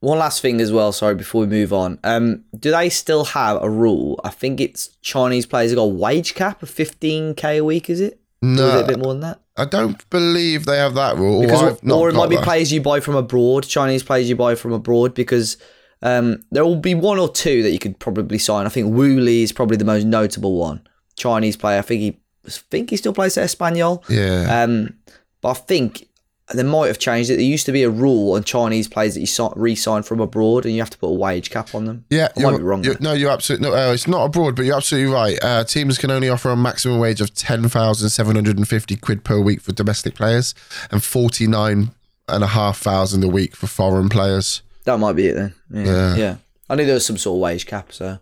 [0.00, 0.92] One last thing as well.
[0.92, 4.18] Sorry, before we move on, um, do they still have a rule?
[4.24, 7.90] I think it's Chinese players have got a wage cap of fifteen k a week.
[7.90, 8.19] Is it?
[8.42, 9.40] No, is it a bit more than that.
[9.57, 11.42] I don't believe they have that rule.
[11.42, 12.44] Because, or, or it might be that.
[12.44, 15.59] players you buy from abroad, Chinese players you buy from abroad, because
[16.00, 18.64] um, there will be one or two that you could probably sign.
[18.64, 20.87] I think Wu Lei is probably the most notable one.
[21.16, 21.79] Chinese player.
[21.79, 24.09] I think he I think he still plays at Espanyol.
[24.09, 24.62] Yeah.
[24.62, 24.94] Um,
[25.42, 26.07] but I think
[26.55, 27.37] they might have changed it.
[27.37, 30.75] There used to be a rule on Chinese players that you re-sign from abroad, and
[30.75, 32.05] you have to put a wage cap on them.
[32.11, 32.83] Yeah, I might be wrong.
[32.83, 33.77] You're, no, you're absolutely no.
[33.77, 35.39] Uh, it's not abroad, but you're absolutely right.
[35.43, 38.97] Uh, teams can only offer a maximum wage of ten thousand seven hundred and fifty
[38.97, 40.55] quid per week for domestic players,
[40.91, 41.93] and forty nine
[42.29, 44.63] and a half thousand a week for foreign players.
[44.85, 45.55] That might be it then.
[45.71, 46.17] Yeah, yeah.
[46.17, 46.37] yeah.
[46.69, 48.19] I knew there was some sort of wage cap, so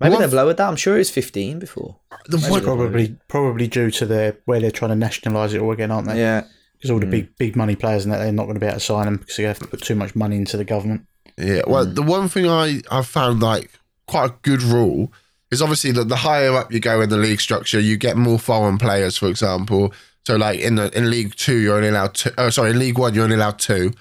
[0.00, 0.68] maybe they've lowered that.
[0.68, 1.96] I'm sure it was fifteen before.
[2.26, 6.06] The probably probably due to their where they're trying to nationalise it all again, aren't
[6.06, 6.18] they?
[6.18, 6.44] Yeah
[6.84, 7.12] because all the mm.
[7.12, 9.16] big big money players and that they're not going to be able to sign them
[9.16, 11.06] because they have to put too much money into the government.
[11.38, 11.94] Yeah, well, mm.
[11.94, 13.70] the one thing I I've found like
[14.06, 15.10] quite a good rule
[15.50, 18.38] is obviously that the higher up you go in the league structure, you get more
[18.38, 19.16] foreign players.
[19.16, 19.94] For example,
[20.26, 22.32] so like in the in League Two, you're only allowed two.
[22.36, 23.92] Oh, sorry, in League One, you're only allowed two.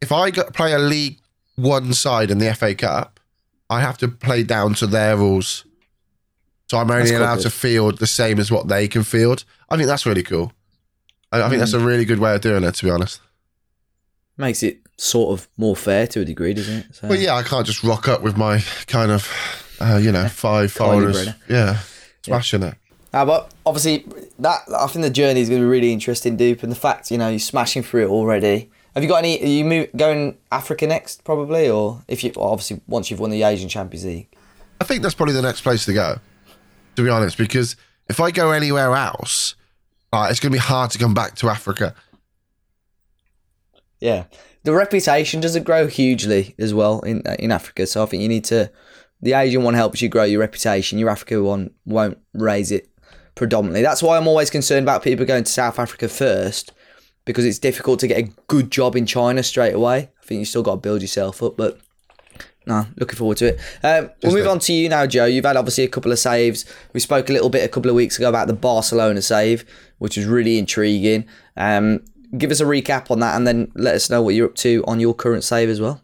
[0.00, 1.20] If I got, play a League
[1.54, 3.20] One side in the FA Cup,
[3.70, 5.64] I have to play down to their rules.
[6.68, 9.44] So I'm only allowed to field the same as what they can field.
[9.70, 10.52] I think that's really cool.
[11.34, 13.20] I, I think that's a really good way of doing it, to be honest.
[14.36, 16.94] Makes it sort of more fair to a degree, doesn't it?
[16.94, 17.08] So.
[17.08, 19.28] Well, yeah, I can't just rock up with my kind of,
[19.80, 21.28] uh, you know, five followers.
[21.48, 21.78] Yeah,
[22.22, 22.68] smashing yeah.
[22.68, 22.74] it.
[23.12, 24.04] Uh, but obviously,
[24.40, 27.10] that I think the journey is going to be really interesting, Dupe, and the fact
[27.10, 28.70] you know you're smashing through it already.
[28.94, 29.40] Have you got any?
[29.42, 33.30] Are you move, going Africa next, probably, or if you well, obviously once you've won
[33.30, 34.28] the Asian Champions League?
[34.80, 36.18] I think that's probably the next place to go.
[36.96, 37.76] To be honest, because
[38.08, 39.54] if I go anywhere else,
[40.14, 41.94] uh, it's going to be hard to come back to Africa.
[44.00, 44.24] Yeah,
[44.64, 47.86] the reputation doesn't grow hugely as well in in Africa.
[47.86, 48.70] So I think you need to.
[49.20, 50.98] The Asian one helps you grow your reputation.
[50.98, 52.90] Your Africa one won't raise it
[53.34, 53.82] predominantly.
[53.82, 56.72] That's why I'm always concerned about people going to South Africa first
[57.24, 60.10] because it's difficult to get a good job in China straight away.
[60.22, 61.80] I think you still got to build yourself up, but
[62.66, 63.60] no, looking forward to it.
[63.82, 65.26] Um, we'll move on to you now, Joe.
[65.26, 66.64] You've had obviously a couple of saves.
[66.94, 69.64] We spoke a little bit a couple of weeks ago about the Barcelona save,
[70.04, 71.26] which is really intriguing.
[71.56, 72.04] Um,
[72.36, 74.84] give us a recap on that, and then let us know what you're up to
[74.86, 76.02] on your current save as well.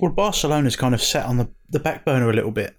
[0.00, 2.76] Well, Barcelona's kind of sat on the, the back burner a little bit.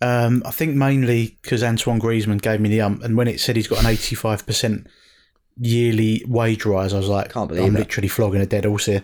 [0.00, 3.56] Um, I think mainly because Antoine Griezmann gave me the ump, and when it said
[3.56, 4.86] he's got an 85%
[5.56, 7.80] yearly wage rise, I was like, Can't believe I'm it.
[7.80, 9.02] literally flogging a dead horse here.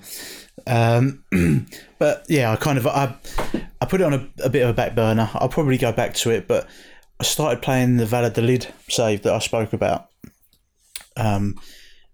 [0.69, 1.25] Um,
[1.99, 3.17] but yeah, I kind of I,
[3.81, 5.29] I put it on a, a, bit of a back burner.
[5.35, 6.69] I'll probably go back to it, but
[7.19, 10.10] I started playing the Valladolid save that I spoke about.
[11.21, 11.55] Um,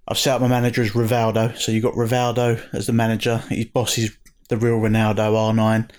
[0.09, 3.39] I've set up my manager as Rivaldo, so you've got Rivaldo as the manager.
[3.49, 4.17] His boss is
[4.49, 5.91] the real Ronaldo R9.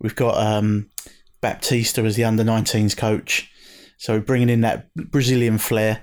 [0.00, 0.90] We've got um,
[1.40, 3.50] Baptista as the under 19s coach.
[3.96, 6.02] So bringing in that Brazilian flair.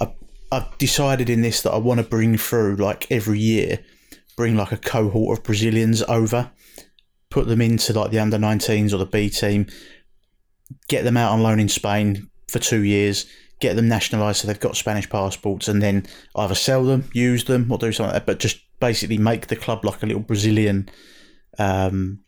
[0.00, 0.12] I,
[0.50, 3.78] I've decided in this that I want to bring through like every year,
[4.36, 6.50] bring like a cohort of Brazilians over,
[7.30, 9.66] put them into like the under 19s or the B team,
[10.88, 13.26] get them out on loan in Spain for two years,
[13.60, 17.70] get them nationalised so they've got Spanish passports, and then either sell them, use them,
[17.70, 20.88] or do something like that, but just basically make the club like a little Brazilian.
[21.58, 22.20] Um,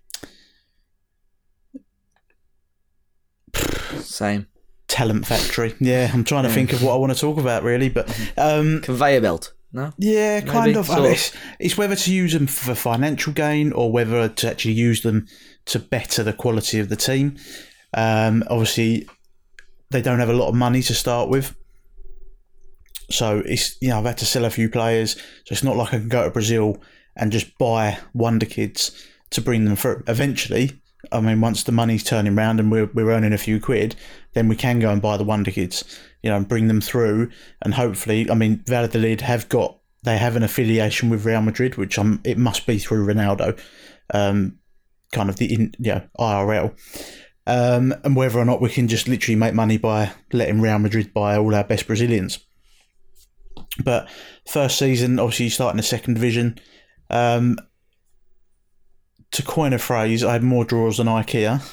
[4.01, 4.47] Same.
[4.89, 5.75] Talent factory.
[5.81, 8.81] Yeah, I'm trying to think of what I want to talk about really, but um,
[8.81, 9.53] conveyor belt.
[9.71, 9.93] No.
[9.99, 10.91] Yeah, kind of.
[10.91, 14.73] I mean, it's, it's whether to use them for financial gain or whether to actually
[14.73, 15.27] use them
[15.67, 17.37] to better the quality of the team.
[17.93, 19.07] Um, obviously,
[19.91, 21.57] they don't have a lot of money to start with.
[23.11, 25.89] So it's you know I've had to sell a few players, so it's not like
[25.95, 26.81] I can go to Brazil
[27.17, 30.03] and just buy wonder kids to bring them through.
[30.07, 30.81] Eventually,
[31.13, 33.95] I mean, once the money's turning around and we're, we're earning a few quid,
[34.33, 35.85] then we can go and buy the Wonder Kids,
[36.23, 37.31] you know, and bring them through.
[37.63, 41.99] And hopefully, I mean, Valladolid have got, they have an affiliation with Real Madrid, which
[41.99, 43.59] I'm, it must be through Ronaldo,
[44.13, 44.59] um,
[45.13, 46.77] kind of the, in, you know, IRL.
[47.49, 51.15] Um, and whether or not we can just literally make money by letting Real Madrid
[51.15, 52.41] buy all our best Brazilians.
[53.83, 54.11] But
[54.47, 56.61] first season, obviously, you start in the second division.
[57.09, 57.57] Um,
[59.31, 61.67] to coin a phrase, I had more draws than IKEA.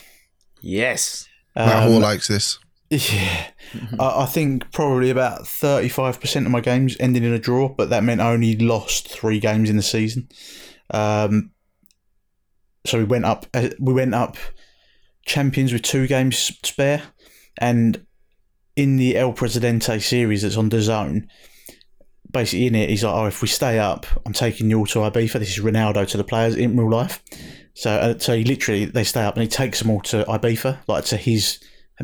[0.62, 1.28] Yes.
[1.58, 2.58] Um, Rahul likes this.
[2.90, 3.48] Yeah.
[4.00, 8.06] I, I think probably about 35% of my games ended in a draw, but that
[8.06, 10.30] meant I only lost three games in the season.
[10.90, 11.52] Um,
[12.86, 13.46] so we went up.
[13.54, 14.38] Uh, we went up
[15.26, 17.04] champions with two games spare,
[17.58, 18.06] and
[18.76, 21.28] in the El Presidente series that's on DAZN,
[22.32, 25.00] basically in it, he's like, "Oh, if we stay up, I'm taking you all to
[25.00, 27.24] Ibiza." This is Ronaldo to the players in real life.
[27.74, 30.80] So, uh, so he literally they stay up and he takes them all to Ibiza,
[30.88, 31.60] like to his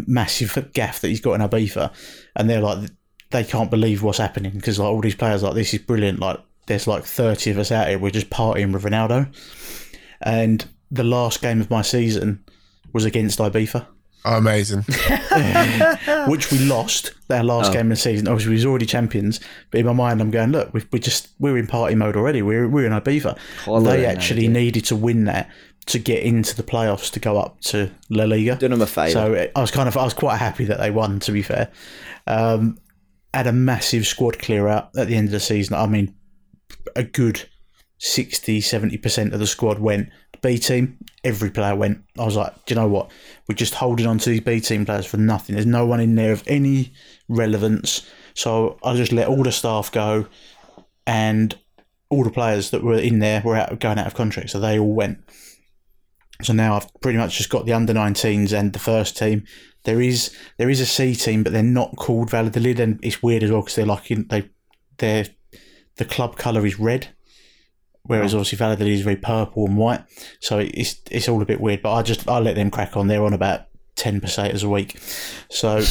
[0.07, 1.93] massive gaff that he's got in Ibiza,
[2.35, 2.89] and they're like,
[3.31, 6.19] they can't believe what's happening because like all these players like this is brilliant.
[6.19, 9.33] Like there's like thirty of us out here, we're just partying with Ronaldo,
[10.21, 12.43] and the last game of my season
[12.93, 13.85] was against Ibiza.
[14.23, 14.83] Oh, amazing.
[16.27, 17.73] Which we lost their last oh.
[17.73, 18.27] game of the season.
[18.27, 19.39] Obviously, we was already champions,
[19.71, 22.41] but in my mind, I'm going, look, we we just we're in party mode already.
[22.41, 23.37] We're we're in Ibiza.
[23.83, 25.49] they actually needed to win that
[25.87, 28.57] to get into the playoffs to go up to La Liga.
[28.57, 29.11] Doing them a favour.
[29.11, 31.19] So I was kind of I was quite happy that they won.
[31.21, 31.71] To be fair,
[32.27, 32.77] um,
[33.33, 35.75] had a massive squad clear out at the end of the season.
[35.75, 36.13] I mean,
[36.95, 37.49] a good
[37.97, 40.09] 60 70% of the squad went.
[40.41, 42.03] B team, every player went.
[42.17, 43.11] I was like, do you know what?
[43.47, 45.55] We're just holding on to these B team players for nothing.
[45.55, 46.93] There's no one in there of any
[47.27, 48.09] relevance.
[48.33, 50.27] So I just let all the staff go,
[51.05, 51.57] and
[52.09, 54.79] all the players that were in there were out going out of contract, so they
[54.79, 55.19] all went.
[56.43, 59.45] So now I've pretty much just got the under 19s and the first team.
[59.83, 63.43] There is there is a C team, but they're not called Valladolid, and it's weird
[63.43, 64.49] as well because they're like in, they
[64.97, 65.25] they're
[65.97, 67.09] the club color is red
[68.03, 70.03] whereas obviously Valladolid is very purple and white.
[70.39, 71.81] So it's it's all a bit weird.
[71.81, 73.07] But I just I let them crack on.
[73.07, 73.61] They're on about
[73.95, 74.97] ten pesetas a week.
[75.49, 75.77] So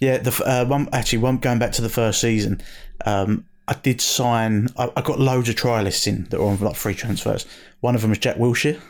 [0.00, 2.62] yeah, the uh, one actually one going back to the first season.
[3.04, 4.68] Um, I did sign.
[4.76, 7.46] I, I, got loads of trialists in that were on like free transfers.
[7.80, 8.80] One of them was Jack Wilshere.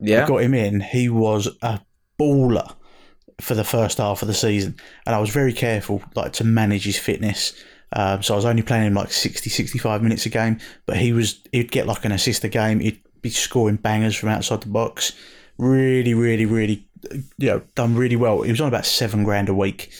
[0.00, 0.80] Yeah, I got him in.
[0.80, 1.80] He was a
[2.18, 2.74] baller
[3.40, 6.84] for the first half of the season, and I was very careful, like to manage
[6.84, 7.52] his fitness
[7.92, 11.12] um, so I was only playing him like 60, 65 minutes a game, but he
[11.12, 12.80] was he'd get like an assist a game.
[12.80, 15.12] He'd be scoring bangers from outside the box.
[15.58, 16.86] Really, really, really,
[17.38, 18.42] you know, done really well.
[18.42, 19.90] He was on about seven grand a week,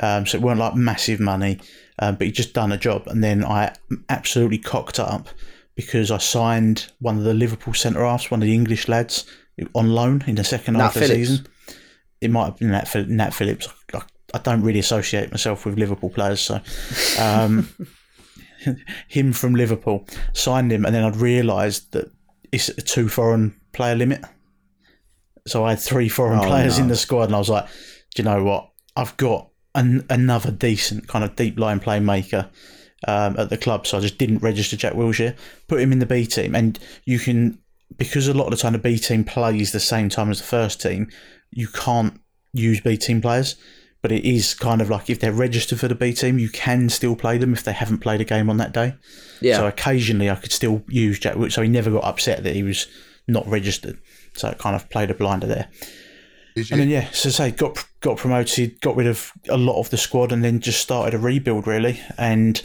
[0.00, 1.58] um, so it weren't like massive money,
[1.98, 3.06] um, but he just done a job.
[3.06, 3.74] And then I
[4.08, 5.28] absolutely cocked up
[5.74, 9.24] because I signed one of the Liverpool centre halves, one of the English lads,
[9.74, 11.46] on loan in the second Nat half of the season.
[12.20, 13.66] It might have been Nat, Nat Phillips.
[13.94, 14.02] I I
[14.38, 16.60] don't really associate myself with Liverpool players, so
[17.18, 17.68] um,
[19.08, 22.10] him from Liverpool signed him, and then I'd realised that
[22.52, 24.24] it's a two foreign player limit.
[25.46, 26.84] So I had three foreign oh, players no.
[26.84, 27.66] in the squad, and I was like,
[28.14, 28.70] do you know what?
[28.96, 32.48] I've got an, another decent kind of deep line playmaker
[33.06, 35.36] um, at the club, so I just didn't register Jack Wilshere.
[35.68, 37.58] Put him in the B team, and you can
[37.96, 40.46] because a lot of the time the B team plays the same time as the
[40.46, 41.08] first team.
[41.50, 42.20] You can't
[42.52, 43.56] use B team players,
[44.02, 46.88] but it is kind of like if they're registered for the B team, you can
[46.88, 48.94] still play them if they haven't played a game on that day.
[49.40, 49.56] Yeah.
[49.56, 51.36] So occasionally I could still use Jack.
[51.50, 52.86] So he never got upset that he was
[53.28, 53.98] not registered.
[54.34, 55.68] So it kind of played a blinder there.
[56.56, 59.96] And then yeah, so say got got promoted, got rid of a lot of the
[59.96, 62.00] squad, and then just started a rebuild really.
[62.18, 62.60] And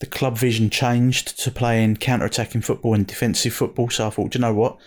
[0.00, 3.90] the club vision changed to playing counter-attacking football and defensive football.
[3.90, 4.78] So I thought, do you know what,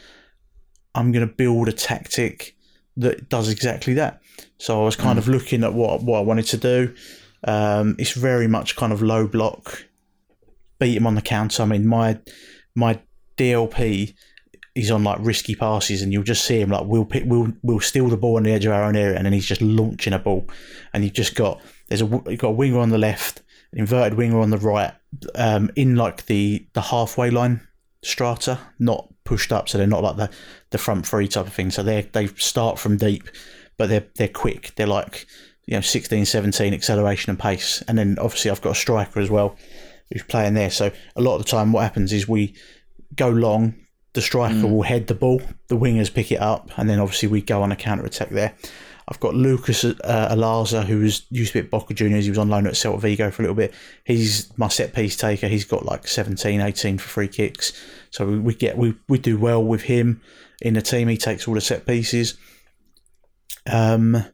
[0.95, 2.55] I'm going to build a tactic
[2.97, 4.20] that does exactly that.
[4.61, 5.23] So I was kind mm.
[5.23, 6.95] of looking at what what I wanted to do.
[7.43, 9.85] Um, it's very much kind of low block,
[10.79, 11.63] beat him on the counter.
[11.63, 12.19] I mean, my
[12.75, 12.99] my
[13.37, 14.13] DLP
[14.75, 17.79] is on like risky passes, and you'll just see him like we'll pick, we'll we'll
[17.79, 20.13] steal the ball on the edge of our own area, and then he's just launching
[20.13, 20.47] a ball,
[20.93, 23.41] and you've just got there's a you've got a winger on the left,
[23.73, 24.93] an inverted winger on the right,
[25.33, 27.67] um, in like the the halfway line
[28.03, 30.29] strata, not pushed up, so they're not like the
[30.69, 31.71] the front three type of thing.
[31.71, 33.23] So they they start from deep,
[33.81, 34.73] but they're they're quick.
[34.75, 35.25] They're like
[35.65, 39.31] you know 16, 17 acceleration and pace, and then obviously I've got a striker as
[39.31, 39.57] well
[40.13, 40.69] who's playing there.
[40.69, 42.53] So a lot of the time, what happens is we
[43.15, 43.73] go long,
[44.13, 44.71] the striker mm.
[44.71, 47.71] will head the ball, the wingers pick it up, and then obviously we go on
[47.71, 48.53] a counter attack there.
[49.07, 49.95] I've got Lucas uh,
[50.31, 52.25] Olaza, who was used to be at Boca Juniors.
[52.25, 53.73] He was on loan at Celta Vigo for a little bit.
[54.03, 55.47] He's my set piece taker.
[55.47, 57.73] He's got like 17, 18 for free kicks.
[58.11, 60.21] So we, we get we, we do well with him
[60.61, 61.07] in the team.
[61.07, 62.37] He takes all the set pieces.
[63.69, 64.25] Um,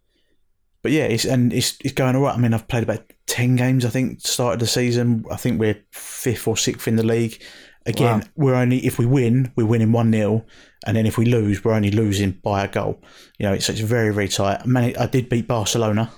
[0.82, 2.36] but yeah, it's and it's it's going all right.
[2.36, 3.86] I mean, I've played about ten games.
[3.86, 5.26] I think started the season.
[5.32, 7.42] I think we're fifth or sixth in the league.
[7.88, 8.28] Again, wow.
[8.36, 10.46] we're only if we win, we're winning one 0
[10.86, 13.02] and then if we lose, we're only losing by a goal.
[13.40, 14.62] You know, it's, it's very very tight.
[14.62, 16.12] I, mean, I did beat Barcelona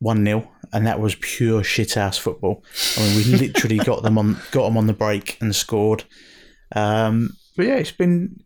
[0.00, 2.64] one 0 and that was pure shit ass football.
[2.96, 6.02] I mean, we literally got them on got them on the break and scored.
[6.74, 8.42] Um, but yeah, it's been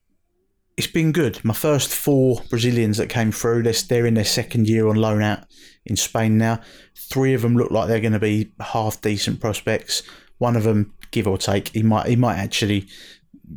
[0.77, 1.43] it's been good.
[1.45, 5.23] My first four Brazilians that came through, they're, they're in their second year on loan
[5.23, 5.45] out
[5.87, 6.61] in Spain now.
[6.95, 10.03] Three of them look like they're going to be half decent prospects.
[10.39, 11.69] One of them give or take.
[11.69, 12.89] He might he might actually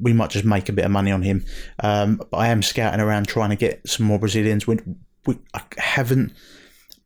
[0.02, 1.44] we might just make a bit of money on him.
[1.84, 4.68] Um, but I am scouting around trying to get some more Brazilians.
[4.68, 4.78] We,
[5.26, 6.34] we I haven't.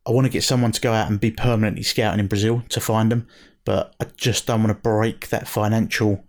[0.06, 2.80] I want to get someone to go out and be permanently scouting in Brazil to
[2.80, 3.26] find them,
[3.64, 6.24] but I just don't want to break that financial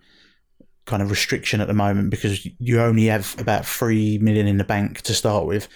[0.85, 4.63] kind of restriction at the moment because you only have about three million in the
[4.63, 5.67] bank to start with,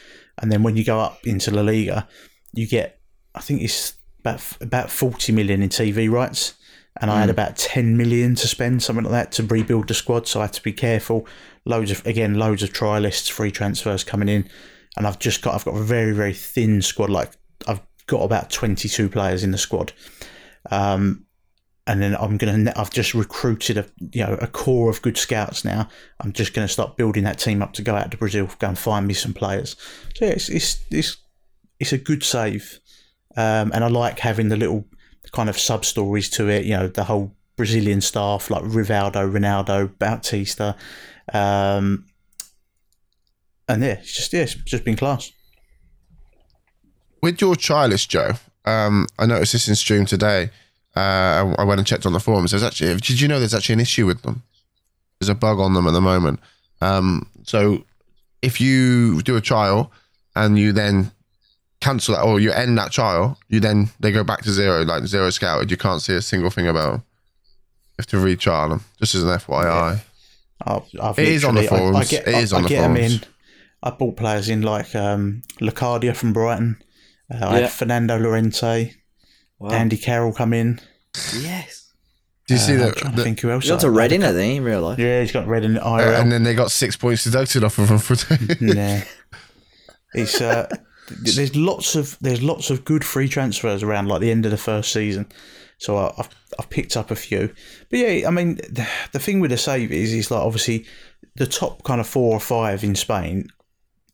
[0.42, 2.08] and then when you go up into La Liga,
[2.54, 3.00] you get
[3.36, 6.56] I think it's about about forty million in TV rights
[7.00, 7.32] and I had hmm.
[7.32, 10.28] about 10 million to spend, something like that, to rebuild the squad.
[10.28, 11.26] So I had to be careful.
[11.66, 14.50] Loads of, again, loads of trialists, free transfers coming in.
[14.98, 17.10] And I've just got, I've got a very, very thin squad.
[17.10, 17.32] Like
[17.68, 19.94] I've got about 22 players in the squad.
[20.72, 21.26] Um,
[21.90, 22.72] and then I'm gonna.
[22.76, 25.90] I've just recruited a you know a core of good scouts now.
[26.20, 28.78] I'm just gonna start building that team up to go out to Brazil, go and
[28.78, 29.76] find me some players.
[30.16, 31.18] So yeah, it's it's it's,
[31.80, 32.80] it's a good save,
[33.36, 34.86] um, and I like having the little
[35.32, 36.66] kind of sub stories to it.
[36.66, 40.76] You know, the whole Brazilian staff like Rivaldo, Ronaldo, Bautista,
[41.34, 42.06] um,
[43.68, 45.32] and yeah, it's just yeah, it's just been class.
[47.24, 48.34] With your trialist, Joe,
[48.66, 50.52] um, I noticed this in stream today.
[50.96, 52.52] Uh, I went and checked on the forums.
[52.52, 54.44] There's actually, did you know there's actually an issue with them?
[55.20, 56.40] There's a bug on them at the moment.
[56.82, 57.84] Um, so
[58.42, 59.92] if you do a trial
[60.36, 61.12] and you then
[61.82, 65.06] cancel that or you end that trial, you then they go back to zero, like
[65.06, 65.72] zero scouted.
[65.72, 67.04] You can't see a single thing about them.
[67.92, 68.84] You have to retrial them.
[69.00, 69.64] Just as an FYI.
[69.64, 70.00] Yeah.
[70.62, 71.96] I've, I've it is on the forums.
[71.96, 73.00] I, I get, it is I, on I the get forums.
[73.00, 73.34] Them in.
[73.82, 76.82] I bought players in like um, Locadia from Brighton.
[77.32, 77.50] Uh, yeah.
[77.50, 78.94] I had Fernando Llorente,
[79.60, 79.72] wow.
[79.72, 80.80] Andy Carroll come in.
[81.38, 81.92] Yes.
[82.48, 83.06] Do you uh, see that?
[83.06, 83.66] I think who else?
[83.66, 84.98] He got a red in it, then in real life.
[84.98, 85.84] Yeah, he's got red in it.
[85.84, 88.16] Uh, and then they got six points deducted off of him for.
[88.62, 89.02] nah.
[90.14, 90.68] It's uh,
[91.22, 94.58] there's lots of there's lots of good free transfers around like the end of the
[94.58, 95.28] first season.
[95.78, 97.54] So I, have I've picked up a few,
[97.90, 100.86] but yeah, I mean the, the thing with the save is is like obviously
[101.36, 103.48] the top kind of four or five in Spain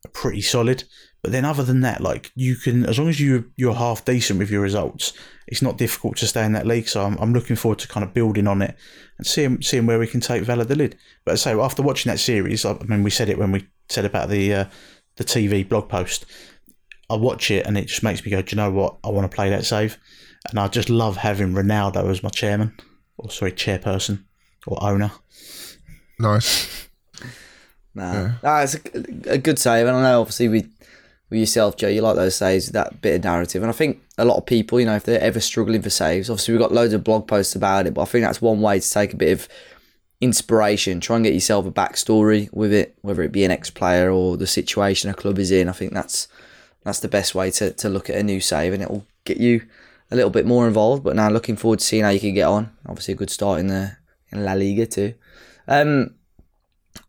[0.04, 0.84] are pretty solid.
[1.26, 4.38] But then other than that, like you can as long as you you're half decent
[4.38, 5.12] with your results,
[5.48, 6.86] it's not difficult to stay in that league.
[6.86, 8.76] So I'm, I'm looking forward to kind of building on it
[9.18, 10.96] and seeing seeing where we can take Valladolid.
[11.24, 14.04] But I say after watching that series, I mean we said it when we said
[14.04, 14.64] about the uh,
[15.16, 16.26] the TV blog post
[17.08, 18.96] I watch it and it just makes me go, do you know what?
[19.04, 19.98] I want to play that save.
[20.48, 22.76] And I just love having Ronaldo as my chairman,
[23.18, 24.24] or sorry, chairperson
[24.66, 25.10] or owner.
[26.18, 26.88] Nice.
[27.94, 28.32] Nah, yeah.
[28.42, 29.86] nah it's a, a, good save.
[29.86, 30.66] And I know obviously we
[31.30, 31.88] with yourself, Joe.
[31.88, 34.80] You like those saves, that bit of narrative, and I think a lot of people,
[34.80, 37.54] you know, if they're ever struggling for saves, obviously we've got loads of blog posts
[37.54, 39.48] about it, but I think that's one way to take a bit of
[40.20, 41.00] inspiration.
[41.00, 44.46] Try and get yourself a backstory with it, whether it be an ex-player or the
[44.46, 45.68] situation a club is in.
[45.68, 46.28] I think that's
[46.84, 49.38] that's the best way to, to look at a new save, and it will get
[49.38, 49.66] you
[50.10, 51.02] a little bit more involved.
[51.02, 52.72] But now looking forward to seeing how you can get on.
[52.86, 53.96] Obviously, a good start in the
[54.30, 55.14] in La Liga too.
[55.68, 56.14] Um,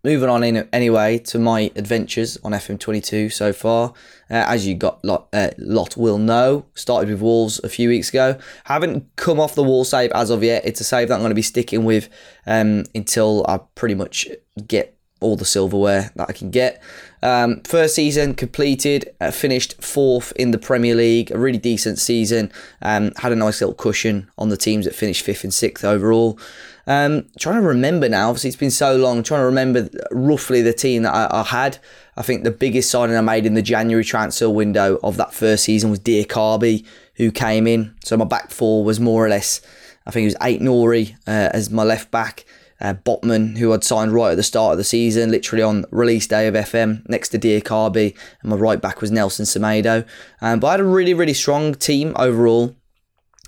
[0.07, 3.89] moving on in anyway to my adventures on FM22 so far.
[4.29, 8.07] Uh, as you got lot, uh, lot will know, started with Wolves a few weeks
[8.07, 8.39] ago.
[8.63, 10.65] Haven't come off the wall save as of yet.
[10.65, 12.07] It's a save that I'm going to be sticking with
[12.45, 14.29] um, until I pretty much
[14.65, 16.81] get all the silverware that I can get.
[17.21, 22.49] Um, first season completed, uh, finished fourth in the Premier League, a really decent season.
[22.81, 26.39] Um, had a nice little cushion on the teams that finished fifth and sixth overall.
[26.87, 30.71] Um, trying to remember now, obviously it's been so long, trying to remember roughly the
[30.71, 31.77] team that I, I, had.
[32.15, 35.65] I think the biggest signing I made in the January transfer window of that first
[35.65, 36.85] season was Diakhaby,
[37.15, 37.93] who came in.
[38.05, 39.59] So my back four was more or less,
[40.05, 42.45] I think it was Aït-Nouri uh, as my left back.
[42.79, 46.27] Uh, Botman, who I'd signed right at the start of the season, literally on release
[46.27, 50.05] day of FM, next to Diakhaby, and my right back was Nelson Semedo.
[50.41, 52.76] Um, but I had a really, really strong team overall.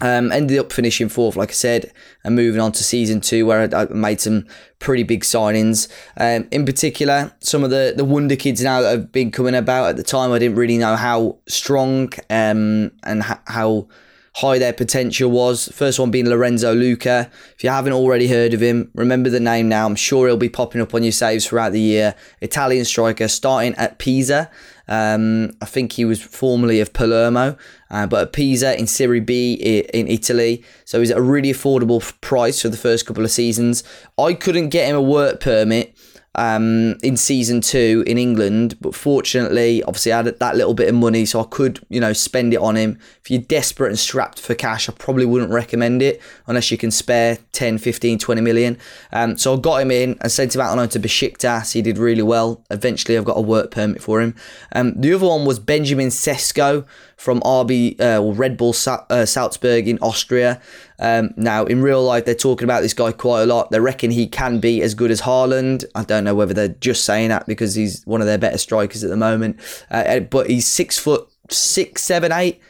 [0.02, 1.92] Um, ended up finishing fourth, like I said,
[2.24, 4.48] and moving on to season two, where I, I made some
[4.80, 5.90] pretty big signings.
[6.18, 9.90] Um, in particular, some of the, the wonder kids now that have been coming about.
[9.90, 13.90] At the time, I didn't really know how strong um, and ha- how
[14.36, 15.68] high their potential was.
[15.70, 17.30] First one being Lorenzo Lucca.
[17.56, 19.86] If you haven't already heard of him, remember the name now.
[19.86, 22.16] I'm sure he'll be popping up on your saves throughout the year.
[22.42, 24.50] Italian striker, starting at Pisa.
[24.90, 27.56] Um, I think he was formerly of Palermo,
[27.92, 30.64] uh, but at Pisa in Serie B in Italy.
[30.84, 33.84] So he's at a really affordable price for the first couple of seasons.
[34.18, 35.96] I couldn't get him a work permit
[36.36, 38.78] um, in season two in England.
[38.82, 42.14] But fortunately, obviously, I had that little bit of money, so I could, you know,
[42.14, 43.00] spend it on him.
[43.22, 46.92] If you're desperate and strapped for cash, I probably wouldn't recommend it unless you can
[46.92, 48.78] spare 10, 15, 20 million.
[49.12, 51.74] Um, so I got him in and sent him out on loan to Besiktas.
[51.74, 52.64] He did really well.
[52.70, 54.36] Eventually, I've got a work permit for him.
[54.74, 56.86] Um, the other one was Benjamin Sesko
[57.20, 60.62] from RB uh, or Red Bull Sa- uh, Salzburg in Austria.
[61.00, 63.72] Um, now, in real life, they're talking about this guy quite a lot.
[63.72, 65.84] They reckon he can be as good as Haaland.
[65.96, 69.04] I don't know whether they're just saying that because he's one of their better strikers
[69.04, 69.60] at the moment.
[69.92, 72.62] Uh, uh but he's six foot six, seven, eight.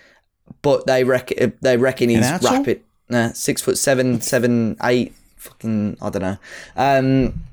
[0.63, 2.81] But they reckon they reckon he's rapid.
[3.07, 5.13] Nah, six foot seven, seven, eight.
[5.37, 6.37] Fucking, I don't know.
[6.75, 7.43] Um,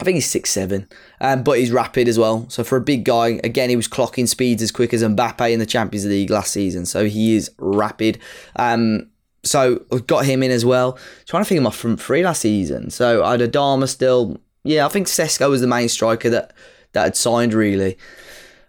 [0.00, 0.88] I think he's six seven,
[1.20, 2.46] um, but he's rapid as well.
[2.48, 5.58] So for a big guy, again, he was clocking speeds as quick as Mbappe in
[5.58, 6.86] the Champions League last season.
[6.86, 8.18] So he is rapid.
[8.56, 9.10] Um,
[9.42, 10.98] so I've got him in as well.
[11.26, 12.90] Trying to think of my front three last season.
[12.90, 14.40] So I had Adama still.
[14.64, 16.54] Yeah, I think Sesko was the main striker that
[16.92, 17.98] that had signed really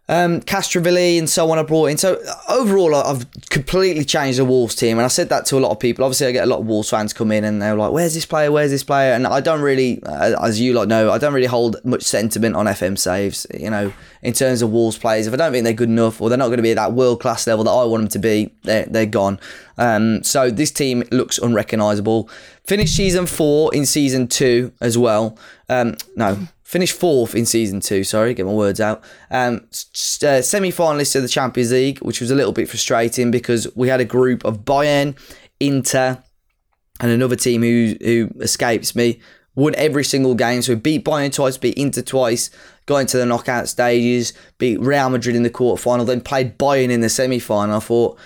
[0.08, 1.98] um, Castrovilli and so on I brought in.
[1.98, 5.72] So overall, I've completely changed the Wolves team, and I said that to a lot
[5.72, 6.06] of people.
[6.06, 8.26] Obviously, I get a lot of Wolves fans come in and they're like, "Where's this
[8.26, 8.52] player?
[8.52, 11.48] Where's this player?" And I don't really, uh, as you lot know, I don't really
[11.48, 13.48] hold much sentiment on FM saves.
[13.52, 16.30] You know, in terms of Wolves players, if I don't think they're good enough or
[16.30, 18.20] they're not going to be at that world class level that I want them to
[18.20, 19.40] be, they're they're gone.
[19.78, 22.30] Um, so this team looks unrecognisable.
[22.64, 25.38] Finished season four in season two as well.
[25.68, 29.04] Um, no, Finished fourth in season two, sorry, get my words out.
[29.30, 33.68] Um, uh, Semi finalists of the Champions League, which was a little bit frustrating because
[33.76, 35.16] we had a group of Bayern,
[35.60, 36.24] Inter,
[37.00, 39.20] and another team who, who escapes me.
[39.54, 40.64] Won every single game.
[40.64, 42.50] So we beat Bayern twice, beat Inter twice,
[42.88, 47.02] got into the knockout stages, beat Real Madrid in the quarterfinal, then played Bayern in
[47.02, 47.78] the semi final.
[47.78, 48.18] I thought,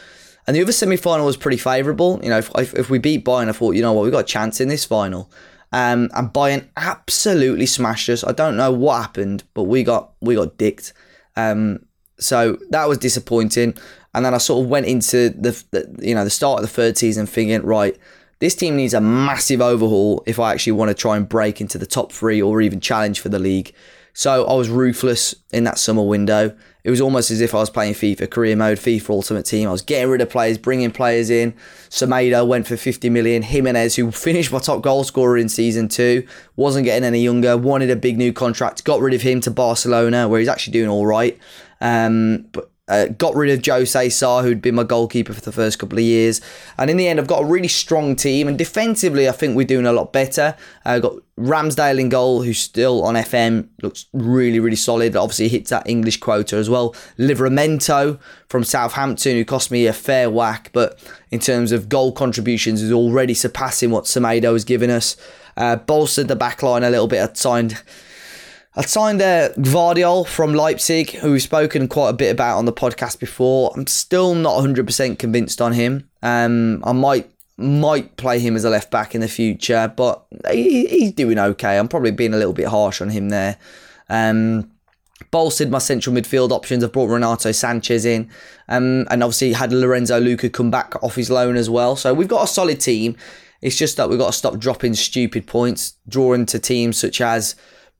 [0.47, 2.21] and the other semi final was pretty favourable.
[2.23, 4.19] You know, if, if, if we beat Bayern, I thought, you know what, we've got
[4.19, 5.29] a chance in this final.
[5.71, 8.23] Um, and Bayern absolutely smashed us.
[8.23, 10.93] I don't know what happened, but we got we got dicked.
[11.35, 11.85] Um,
[12.19, 13.75] so that was disappointing.
[14.13, 16.73] And then I sort of went into the, the you know the start of the
[16.73, 17.97] third season thinking, right,
[18.39, 21.77] this team needs a massive overhaul if I actually want to try and break into
[21.77, 23.73] the top three or even challenge for the league.
[24.13, 26.55] So I was ruthless in that summer window.
[26.89, 29.69] It was almost as if I was playing FIFA career mode, FIFA Ultimate Team.
[29.69, 31.53] I was getting rid of players, bringing players in.
[31.91, 33.43] Semedo went for 50 million.
[33.43, 36.25] Jimenez, who finished my top goal scorer in season two,
[36.55, 40.27] wasn't getting any younger, wanted a big new contract, got rid of him to Barcelona,
[40.27, 41.37] where he's actually doing all right.
[41.79, 45.77] Um, but uh, got rid of Jose Sá, who'd been my goalkeeper for the first
[45.77, 46.41] couple of years.
[46.77, 48.47] And in the end, I've got a really strong team.
[48.47, 50.55] And defensively, I think we're doing a lot better.
[50.83, 55.15] I've uh, got Ramsdale in goal, who's still on FM, looks really, really solid.
[55.15, 56.95] Obviously, hits that English quota as well.
[57.19, 60.71] Livramento from Southampton, who cost me a fair whack.
[60.73, 65.15] But in terms of goal contributions, is already surpassing what Semedo has given us.
[65.55, 67.29] Uh, bolstered the back line a little bit.
[67.29, 67.81] I signed
[68.75, 72.73] I signed uh, Gvardiol from Leipzig, who we've spoken quite a bit about on the
[72.73, 73.71] podcast before.
[73.75, 76.07] I'm still not 100% convinced on him.
[76.21, 80.87] Um, I might might play him as a left back in the future, but he,
[80.87, 81.77] he's doing okay.
[81.77, 83.57] I'm probably being a little bit harsh on him there.
[84.07, 84.71] Um,
[85.31, 86.83] bolstered my central midfield options.
[86.83, 88.29] I've brought Renato Sanches in,
[88.69, 91.97] um, and obviously had Lorenzo Lucca come back off his loan as well.
[91.97, 93.17] So we've got a solid team.
[93.61, 97.55] It's just that we've got to stop dropping stupid points, drawing to teams such as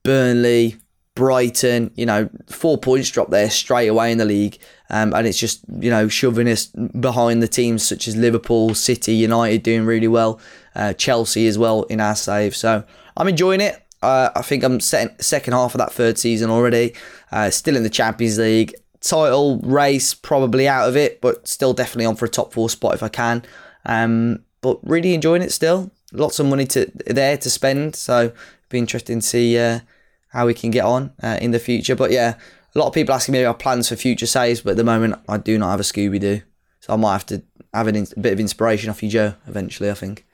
[0.09, 0.75] Burnley,
[1.13, 4.57] Brighton, you know, four points drop there straight away in the league.
[4.89, 6.65] Um, and it's just, you know, shoving us
[6.99, 10.39] behind the teams such as Liverpool, City, United doing really well,
[10.73, 12.55] uh, Chelsea as well in our save.
[12.55, 12.83] So
[13.17, 13.85] I'm enjoying it.
[14.01, 16.95] Uh, I think I'm set second half of that third season already.
[17.31, 18.73] Uh, still in the Champions League.
[19.01, 22.95] Title race, probably out of it, but still definitely on for a top four spot
[22.95, 23.43] if I can.
[23.85, 25.91] Um, but really enjoying it still.
[26.11, 27.95] Lots of money to there to spend.
[27.95, 28.31] So
[28.69, 29.81] be interesting to see uh,
[30.29, 31.95] how we can get on uh, in the future.
[31.95, 32.35] But yeah,
[32.75, 35.15] a lot of people asking me about plans for future saves, but at the moment
[35.27, 36.41] I do not have a Scooby Doo,
[36.79, 39.33] so I might have to have an, a bit of inspiration off you, Joe.
[39.47, 40.25] Eventually, I think.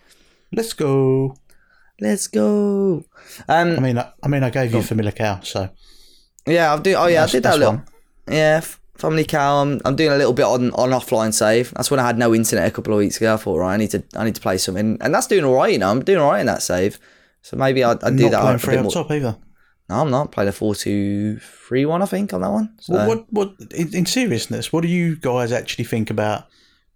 [0.51, 1.35] Let's go.
[1.99, 3.05] Let's go.
[3.47, 5.69] Um, I mean, I, I mean, I gave you Family Cow, so
[6.45, 6.95] yeah, I've do.
[6.95, 7.75] Oh yeah, I did that little.
[7.75, 7.85] One.
[8.29, 8.61] Yeah,
[8.95, 9.61] Family Cow.
[9.61, 11.71] I'm, I'm doing a little bit on, on offline save.
[11.71, 13.33] That's when I had no internet a couple of weeks ago.
[13.33, 15.55] I thought, right, I need to I need to play something, and that's doing all
[15.55, 15.71] right.
[15.71, 16.99] You know, I'm doing all right in that save.
[17.41, 18.31] So maybe I I do that.
[18.31, 19.37] Not playing free up top either.
[19.89, 20.31] No, I'm not.
[20.31, 22.73] Played a 4 2 3 1, I think, on that one.
[22.79, 22.93] So.
[22.93, 26.45] Well, what, what, in, in, seriousness, what do you guys actually think about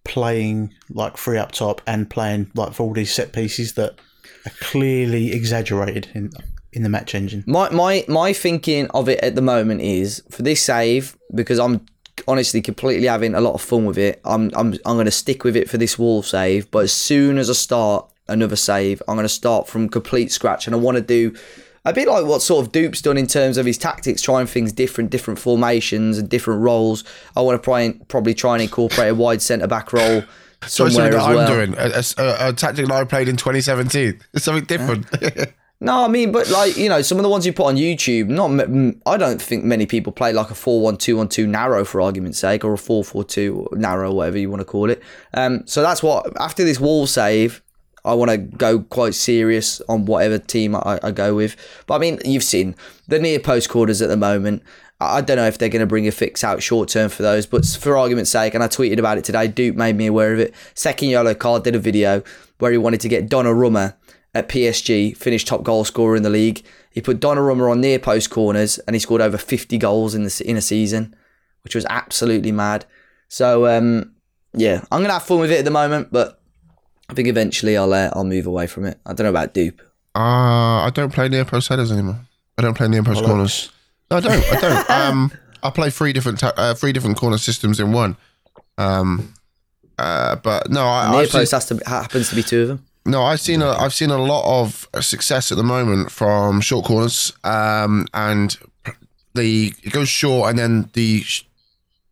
[0.04, 4.00] playing like free up top and playing like for all these set pieces that
[4.46, 6.32] are clearly exaggerated in
[6.74, 7.44] in the match engine?
[7.48, 11.86] My, my, my thinking of it at the moment is for this save, because I'm
[12.28, 15.44] honestly completely having a lot of fun with it, I'm, I'm, I'm going to stick
[15.44, 16.70] with it for this wall save.
[16.72, 20.68] But as soon as I start another save, I'm going to start from complete scratch
[20.68, 21.36] and I want to do
[21.86, 24.72] a bit like what sort of Dupe's done in terms of his tactics, trying things
[24.72, 27.04] different, different formations and different roles.
[27.36, 30.24] I want to try probably try and incorporate a wide centre back role
[30.66, 31.24] somewhere as.
[31.24, 34.20] I'm doing a, a, a, tactic that I played in 2017.
[34.34, 35.08] It's something different.
[35.80, 38.28] no, I mean, but like you know, some of the ones you put on YouTube,
[38.28, 38.52] not
[39.06, 42.78] I don't think many people play like a four-one-two-one-two narrow for argument's sake, or a
[42.78, 45.02] 4-4-2 narrow, whatever you want to call it.
[45.34, 47.62] Um, so that's what after this wall save,
[48.10, 51.56] I want to go quite serious on whatever team I, I, go with.
[51.88, 52.76] But I mean, you've seen
[53.08, 54.64] the near post corners at the moment.
[55.02, 57.46] I don't know if they're going to bring a fix out short term for those,
[57.46, 60.40] but for argument's sake, and I tweeted about it today, Dupe made me aware of
[60.40, 60.54] it.
[60.74, 62.22] Second yellow card did a video
[62.58, 63.96] where he wanted to get Donnarumma
[64.34, 66.64] at PSG, finished top goal scorer in the league.
[66.92, 70.44] He put Donnarumma on near post corners and he scored over 50 goals in the
[70.46, 71.16] in a season,
[71.64, 72.86] which was absolutely mad.
[73.30, 74.16] So um,
[74.54, 76.39] yeah, I'm gonna have fun with it at the moment, but
[77.10, 79.00] I think eventually I'll uh, I'll move away from it.
[79.06, 79.82] I don't know about dupe.
[80.16, 82.20] Uh, I don't play near post headers anymore.
[82.58, 83.72] I don't play near post corners.
[84.12, 84.54] No, I don't.
[84.54, 84.90] I don't.
[84.92, 85.32] um,
[85.64, 88.16] I play three different ta- uh, three different corner systems in one.
[88.78, 89.34] Um,
[89.98, 92.68] uh, but no, I, near I've post seen, has to happens to be two of
[92.70, 92.86] them.
[93.06, 96.86] No, I've seen a, I've seen a lot of success at the moment from short
[96.86, 98.56] corners, um, and
[99.34, 101.24] the it goes short, and then the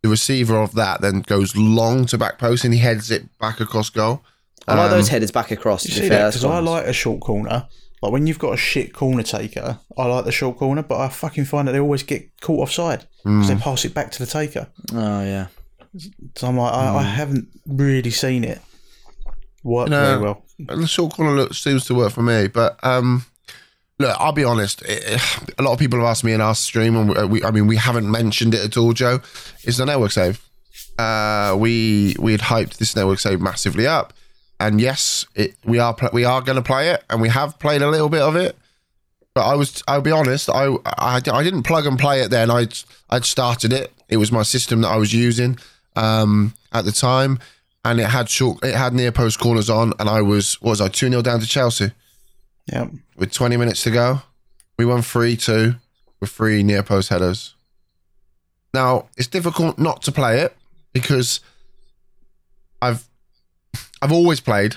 [0.02, 3.60] the receiver of that then goes long to back post, and he heads it back
[3.60, 4.22] across goal.
[4.68, 5.86] I like um, those headers back across.
[5.86, 6.28] You see that?
[6.28, 7.66] Because I like a short corner.
[8.02, 11.08] Like when you've got a shit corner taker, I like the short corner, but I
[11.08, 13.48] fucking find that they always get caught offside because mm.
[13.48, 14.68] they pass it back to the taker.
[14.92, 15.48] Oh yeah.
[16.36, 16.96] So I'm like, I, mm.
[16.96, 18.60] I haven't really seen it
[19.64, 20.44] work you know, very well.
[20.58, 23.24] The short corner look, seems to work for me, but um,
[23.98, 24.82] look, I'll be honest.
[24.82, 25.20] It,
[25.58, 27.76] a lot of people have asked me in our stream, and we, I mean, we
[27.76, 28.92] haven't mentioned it at all.
[28.92, 29.20] Joe,
[29.64, 30.44] is the network save.
[30.98, 34.12] Uh, we we had hyped this network save massively up
[34.60, 37.82] and yes, it, we are we are going to play it, and we have played
[37.82, 38.56] a little bit of it.
[39.34, 42.50] But I was, I'll be honest, I, I, I didn't plug and play it then.
[42.50, 42.66] I
[43.08, 43.92] I'd started it.
[44.08, 45.58] It was my system that I was using
[45.94, 47.38] um, at the time,
[47.84, 50.80] and it had short, it had near post corners on, and I was, what was
[50.80, 51.92] I two 0 down to Chelsea?
[52.66, 52.88] Yeah.
[53.16, 54.22] With twenty minutes to go,
[54.76, 55.76] we won three two
[56.20, 57.54] with three near post headers.
[58.74, 60.56] Now it's difficult not to play it
[60.92, 61.40] because
[62.82, 63.07] I've
[64.00, 64.76] I've always played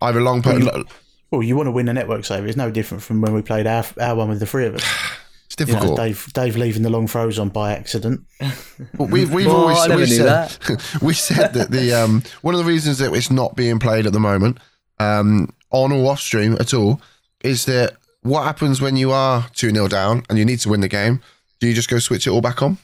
[0.00, 0.42] either long.
[0.42, 0.84] Well, you,
[1.30, 2.46] well, you want to win a network saver.
[2.46, 4.84] It's no different from when we played our, our one with the three of us.
[5.46, 5.84] It's difficult.
[5.84, 8.24] You know, Dave, Dave leaving the long throws on by accident.
[8.98, 10.56] Well, we've we've well, always we said
[11.02, 14.12] we said that the um, one of the reasons that it's not being played at
[14.12, 14.58] the moment
[14.98, 17.00] um, on or off stream at all
[17.44, 20.80] is that what happens when you are two 0 down and you need to win
[20.80, 21.20] the game?
[21.60, 22.78] Do you just go switch it all back on?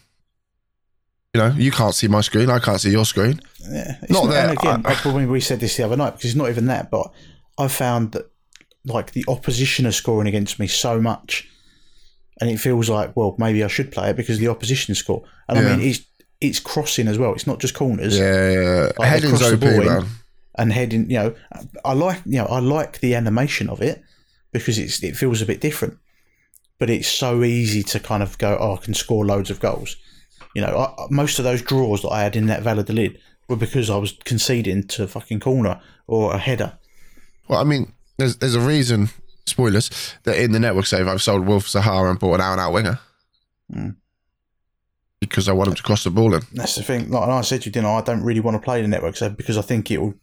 [1.34, 2.50] You know, you can't see my screen.
[2.50, 3.40] I can't see your screen.
[3.60, 4.50] Yeah, not, not there.
[4.50, 6.90] again, I, probably we said this the other night because it's not even that.
[6.90, 7.12] But
[7.56, 8.30] I found that
[8.84, 11.48] like the opposition are scoring against me so much,
[12.40, 15.22] and it feels like well maybe I should play it because the opposition score.
[15.48, 15.64] And yeah.
[15.64, 16.00] I mean it's
[16.40, 17.32] it's crossing as well.
[17.32, 18.18] It's not just corners.
[18.18, 18.92] Yeah, yeah.
[18.98, 20.06] Like Heading's OP, man.
[20.58, 21.34] And heading, you know,
[21.84, 24.02] I like you know I like the animation of it
[24.50, 25.96] because it's it feels a bit different.
[26.80, 29.96] But it's so easy to kind of go, oh, I can score loads of goals.
[30.54, 33.90] You know, I, most of those draws that I had in that Valladolid were because
[33.90, 36.78] I was conceding to a fucking corner or a header.
[37.48, 39.10] Well, I mean, there's there's a reason
[39.50, 39.90] spoilers,
[40.22, 42.72] that in the network save I've sold Wilf Zaha and bought an out and out
[42.72, 42.98] winger.
[43.72, 43.96] Mm.
[45.20, 46.42] Because I want him to cross the ball in.
[46.54, 47.10] That's the thing.
[47.10, 47.98] Like I said to you, didn't I?
[47.98, 50.14] I don't really want to play the network save because I think it will.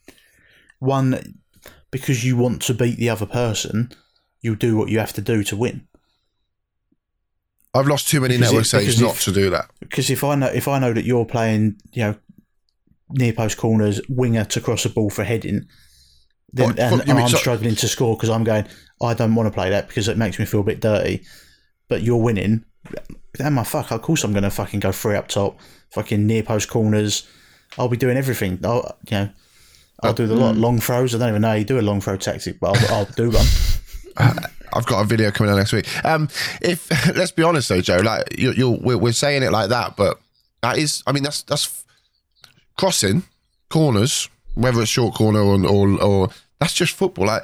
[0.80, 1.40] One,
[1.92, 3.92] because you want to beat the other person,
[4.42, 5.88] you do what you have to do to win.
[7.78, 9.70] I've lost too many because network saves not if, to do that.
[9.80, 12.16] Because if I know if I know that you're playing, you know,
[13.10, 15.68] near post corners, winger to cross a ball for heading,
[16.52, 18.68] then, and, and I'm so- struggling to score because I'm going,
[19.02, 21.24] I don't want to play that because it makes me feel a bit dirty.
[21.88, 22.66] But you're winning.
[23.34, 25.60] Damn my fuck, of course I'm going to fucking go free up top,
[25.92, 27.28] fucking near post corners.
[27.78, 28.60] I'll be doing everything.
[28.64, 29.30] I'll, you know,
[30.04, 30.56] I'll do the lot.
[30.56, 30.60] Mm.
[30.62, 31.14] Long throws.
[31.14, 33.30] I don't even know how you do a long throw tactic, but I'll, I'll do
[33.30, 33.46] one.
[34.18, 35.88] I've got a video coming out next week.
[36.06, 36.30] Um,
[36.62, 39.96] if let's be honest though, Joe, like you, you, we're, we're saying it like that,
[39.96, 40.20] but
[40.62, 41.86] that is, I mean, that's that's
[42.78, 43.24] crossing
[43.70, 47.26] corners, whether it's short corner or or, or that's just football.
[47.28, 47.44] Like,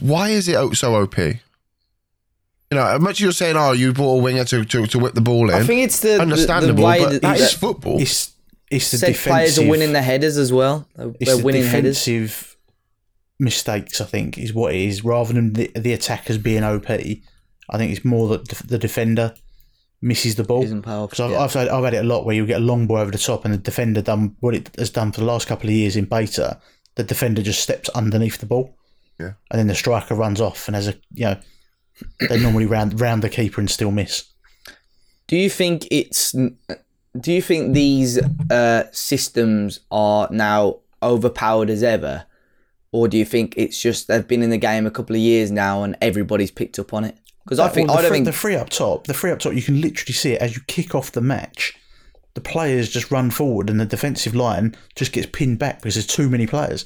[0.00, 1.16] why is it so OP?
[1.18, 4.98] You know, as much as you're saying, oh, you bought a winger to, to, to
[4.98, 5.54] whip the ball in.
[5.54, 8.00] I think it's the understandable, the, the way but that, that is football.
[8.00, 8.32] It's,
[8.70, 10.88] it's the Said players are winning the headers as well.
[10.96, 12.53] They're winning the defensive headers.
[13.38, 14.00] Mistakes.
[14.00, 16.90] I think is what it is, rather than the, the attackers being OP.
[16.90, 19.34] I think it's more that the defender
[20.02, 20.66] misses the ball.
[20.66, 21.38] Because I've, yeah.
[21.38, 23.16] I've, had, I've had it a lot where you get a long ball over the
[23.16, 25.96] top and the defender done what it has done for the last couple of years
[25.96, 26.60] in beta
[26.94, 28.76] the defender just steps underneath the ball.
[29.18, 29.32] Yeah.
[29.50, 31.40] And then the striker runs off and has a you know
[32.28, 34.24] they normally round round the keeper and still miss.
[35.26, 38.20] Do you think it's do you think these
[38.50, 42.26] uh, systems are now overpowered as ever?
[42.94, 45.50] Or do you think it's just they've been in the game a couple of years
[45.50, 47.18] now and everybody's picked up on it?
[47.44, 49.40] Because I think well, I don't free, think the free up top, the free up
[49.40, 51.74] top, you can literally see it as you kick off the match
[52.34, 56.06] the players just run forward and the defensive line just gets pinned back because there's
[56.06, 56.84] too many players.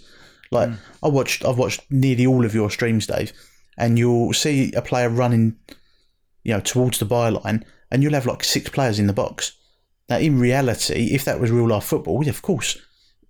[0.50, 0.78] Like mm.
[1.02, 3.32] I watched, I've watched nearly all of your streams, Dave,
[3.76, 5.56] and you'll see a player running,
[6.44, 9.52] you know, towards the byline, and you'll have like six players in the box.
[10.08, 12.78] Now, in reality, if that was real life football, yeah, of course,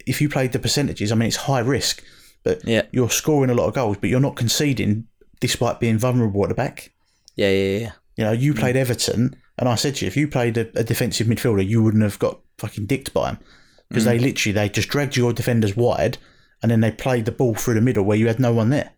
[0.07, 2.05] if you played the percentages, I mean, it's high risk,
[2.43, 2.83] but yeah.
[2.93, 5.07] you're scoring a lot of goals, but you're not conceding
[5.41, 6.93] despite being vulnerable at the back.
[7.37, 7.93] Yeah, yeah, yeah.
[8.17, 10.85] You know, you played Everton and I said to you, if you played a, a
[10.85, 13.39] defensive midfielder, you wouldn't have got fucking dicked by them
[13.89, 14.07] because mm.
[14.07, 16.19] they literally they just dragged your defenders wide
[16.63, 18.93] and then they played the ball through the middle where you had no one there.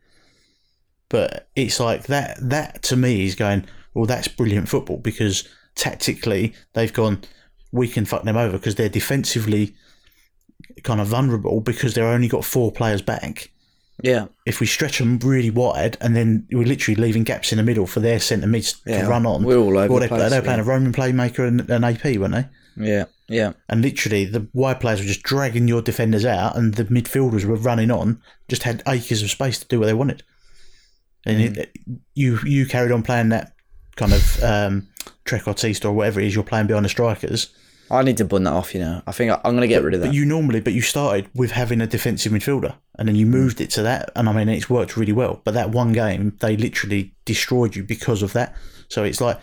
[1.08, 2.38] But it's like that.
[2.40, 3.66] That to me is going.
[3.92, 7.22] Well, that's brilliant football because tactically they've gone.
[7.72, 9.74] We can fuck them over because they're defensively
[10.82, 13.50] kind of vulnerable because they're only got four players back.
[14.02, 14.26] Yeah.
[14.46, 17.86] If we stretch them really wide and then we're literally leaving gaps in the middle
[17.86, 19.44] for their centre mids yeah, to run on.
[19.44, 20.64] We're all over well, the they, They're playing yeah.
[20.64, 22.46] a roaming playmaker and an AP, weren't they?
[22.76, 23.52] Yeah, yeah.
[23.68, 27.56] And literally, the wide players were just dragging your defenders out, and the midfielders were
[27.56, 30.22] running on, just had acres of space to do what they wanted.
[31.26, 31.58] And mm.
[31.58, 31.76] it,
[32.14, 33.52] you you carried on playing that
[33.96, 34.88] kind of um,
[35.26, 37.54] trequartista or whatever it is you're playing behind the strikers
[37.90, 38.74] I need to bun that off.
[38.74, 40.06] You know, I think I, am going to get but, rid of that.
[40.08, 43.30] But you normally, but you started with having a defensive midfielder, and then you mm.
[43.30, 45.40] moved it to that, and I mean, it's worked really well.
[45.44, 48.54] But that one game, they literally destroyed you because of that.
[48.88, 49.40] So it's like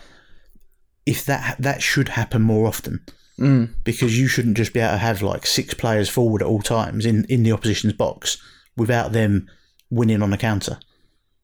[1.04, 3.04] if that that should happen more often,
[3.38, 3.72] mm.
[3.84, 7.04] because you shouldn't just be able to have like six players forward at all times
[7.04, 8.38] in in the opposition's box
[8.76, 9.48] without them
[9.90, 10.78] winning on the counter.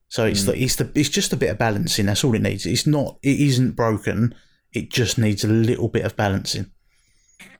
[0.07, 0.47] So it's mm.
[0.47, 2.05] the, it's the it's just a bit of balancing.
[2.05, 2.65] That's all it needs.
[2.65, 3.17] It's not.
[3.21, 4.35] It isn't broken.
[4.71, 6.71] It just needs a little bit of balancing.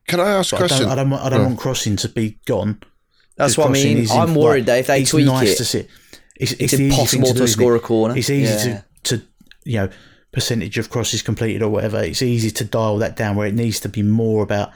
[0.07, 0.87] Can I ask a question?
[0.87, 2.81] I don't, I don't, I don't want crossing to be gone.
[3.37, 4.07] That's what I mean.
[4.11, 5.87] I'm worried like, that if they it's tweak nice it, to see.
[6.37, 8.15] It's, it's, it's impossible to, to score a corner.
[8.15, 8.81] It's easy yeah.
[9.03, 9.25] to, to,
[9.63, 9.89] you know,
[10.31, 12.01] percentage of crosses completed or whatever.
[12.01, 14.71] It's easy to dial that down where it needs to be more about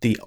[0.00, 0.20] the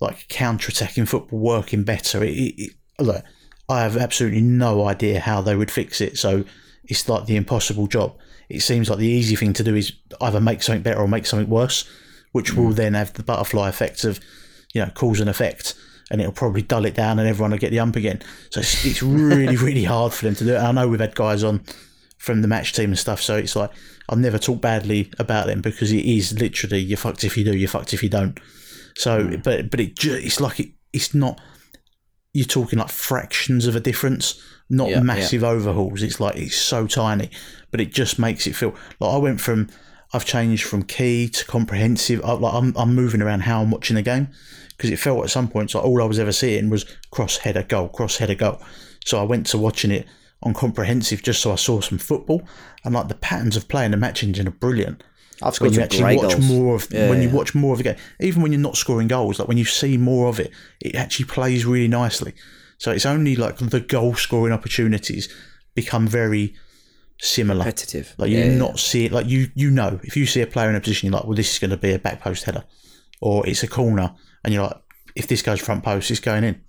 [0.00, 2.22] like counter-attacking football working better.
[2.24, 3.24] It, it, it, look,
[3.68, 6.18] I have absolutely no idea how they would fix it.
[6.18, 6.44] So
[6.84, 8.16] it's like the impossible job.
[8.48, 11.26] It seems like the easy thing to do is either make something better or make
[11.26, 11.88] something worse
[12.34, 12.76] which will mm.
[12.76, 14.18] then have the butterfly effect of,
[14.72, 15.74] you know, cause and effect.
[16.10, 18.20] And it'll probably dull it down and everyone will get the ump again.
[18.50, 20.56] So it's, it's really, really hard for them to do it.
[20.56, 21.64] And I know we've had guys on
[22.18, 23.22] from the match team and stuff.
[23.22, 23.70] So it's like,
[24.08, 27.56] I'll never talk badly about them because it is literally, you're fucked if you do,
[27.56, 28.38] you're fucked if you don't.
[28.96, 29.42] So, mm.
[29.42, 31.40] but but it it's like it, it's not.
[32.32, 35.48] You're talking like fractions of a difference not yeah, massive yeah.
[35.48, 36.02] overhauls.
[36.02, 37.30] It's like it's so tiny,
[37.70, 39.68] but it just makes it feel like I went from
[40.14, 42.24] I've changed from key to comprehensive.
[42.24, 44.28] I, like I'm, I'm moving around how I'm watching the game
[44.76, 47.64] because it felt at some points like all I was ever seeing was cross header
[47.64, 48.62] goal, cross header goal.
[49.04, 50.06] So I went to watching it
[50.44, 52.46] on comprehensive just so I saw some football
[52.84, 55.02] and like the patterns of play in the match engine are brilliant.
[55.42, 56.48] I've when you actually watch goals.
[56.48, 57.28] more of yeah, when yeah.
[57.28, 59.64] you watch more of the game, even when you're not scoring goals, like when you
[59.64, 62.34] see more of it, it actually plays really nicely.
[62.78, 65.28] So it's only like the goal scoring opportunities
[65.74, 66.54] become very
[67.18, 67.60] similar.
[67.60, 68.14] Repetitive.
[68.18, 70.70] Like you yeah, not see it like you you know if you see a player
[70.70, 72.64] in a position you're like, well, this is going to be a back post header,
[73.20, 74.80] or it's a corner, and you're like,
[75.14, 76.60] if this goes front post, it's going in.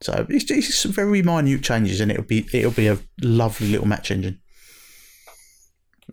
[0.00, 3.86] So it's, it's some very minute changes, and it'll be it'll be a lovely little
[3.86, 4.40] match engine.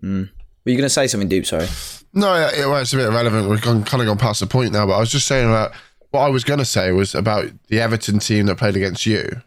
[0.02, 0.30] Mm.
[0.66, 1.46] Were you going to say something, Dupe?
[1.46, 1.68] Sorry.
[2.14, 3.50] No, it, well, it's a bit irrelevant.
[3.50, 5.74] We've gone, kind of gone past the point now, but I was just saying about
[6.10, 9.42] what I was going to say was about the Everton team that played against you.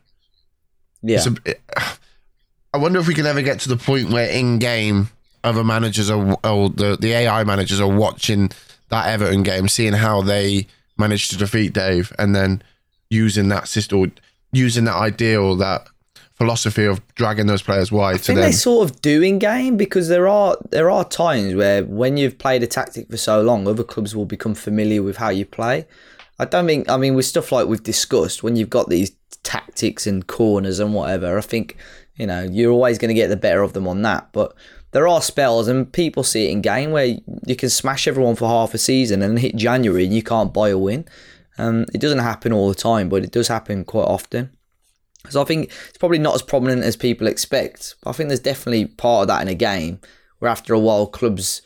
[1.03, 1.24] Yeah.
[1.26, 1.61] A, it,
[2.73, 5.11] I wonder if we can ever get to the point where in game
[5.45, 8.51] other managers are, or the, the AI managers are watching
[8.91, 10.66] that Everton game, seeing how they
[10.97, 12.62] managed to defeat Dave, and then
[13.11, 14.12] using that system,
[14.53, 15.87] using that idea or that
[16.35, 18.47] philosophy of dragging those players wide I to think them.
[18.47, 22.39] they sort of do in game because there are there are times where when you've
[22.39, 25.87] played a tactic for so long, other clubs will become familiar with how you play.
[26.39, 29.12] I don't think I mean with stuff like we've discussed when you've got these
[29.43, 31.37] tactics and corners and whatever.
[31.39, 31.77] I think
[32.19, 34.55] you know you're always going to get the better of them on that, but.
[34.93, 38.49] There are spells, and people see it in game where you can smash everyone for
[38.49, 41.05] half a season and hit January and you can't buy a win.
[41.59, 44.57] Um, it doesn't happen all the time, but it does happen quite often.
[45.29, 47.97] So I think it's probably not as prominent as people expect.
[48.03, 50.01] But I think there's definitely part of that in a game
[50.39, 51.62] where after a while clubs,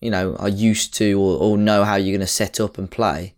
[0.00, 2.90] you know, are used to or, or know how you're going to set up and
[2.90, 3.34] play.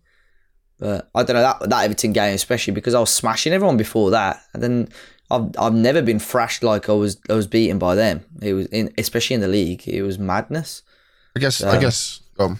[0.79, 4.11] But I don't know that that Everton game especially because I was smashing everyone before
[4.11, 4.87] that, and then
[5.31, 8.25] I've I've never been thrashed like I was I was beaten by them.
[8.41, 9.87] It was in especially in the league.
[9.87, 10.81] It was madness.
[11.35, 12.21] I guess so, I guess.
[12.37, 12.59] Um.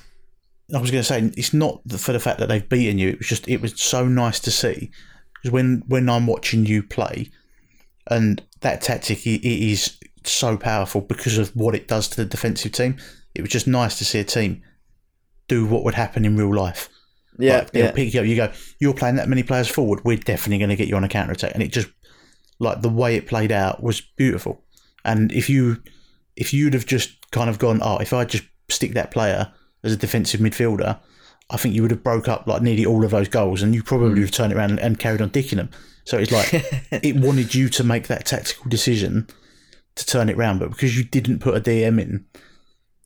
[0.74, 3.10] I was going to say it's not for the fact that they've beaten you.
[3.10, 4.92] It was just it was so nice to see
[5.34, 7.32] because when when I'm watching you play,
[8.08, 12.72] and that tactic it is so powerful because of what it does to the defensive
[12.72, 12.98] team.
[13.36, 14.62] It was just nice to see a team
[15.48, 16.90] do what would happen in real life.
[17.38, 17.92] Yeah, like, they'll yeah.
[17.92, 18.26] pick you up.
[18.26, 20.02] You go, you're playing that many players forward.
[20.04, 21.88] We're definitely going to get you on a counter attack, and it just
[22.60, 24.64] like the way it played out was beautiful.
[25.06, 25.82] And if you
[26.36, 29.52] if you'd have just kind of gone, oh, if I just stick that player
[29.84, 31.00] as a defensive midfielder,
[31.50, 33.84] I think you would have broke up like nearly all of those goals, and you
[33.84, 34.14] probably mm.
[34.14, 35.70] would have turned it around and, and carried on dicking them.
[36.06, 36.50] So it's like
[36.92, 39.28] it wanted you to make that tactical decision
[39.96, 42.26] to turn it around, but because you didn't put a DM in,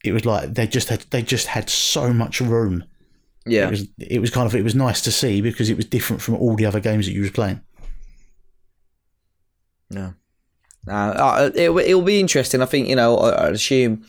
[0.04, 2.84] it was like they just had they just had so much room.
[3.46, 5.86] Yeah, it was it was kind of it was nice to see because it was
[5.86, 7.62] different from all the other games that you was playing.
[9.90, 10.14] No,
[10.88, 12.62] uh, it it'll be interesting.
[12.62, 14.06] I think you know I, I assume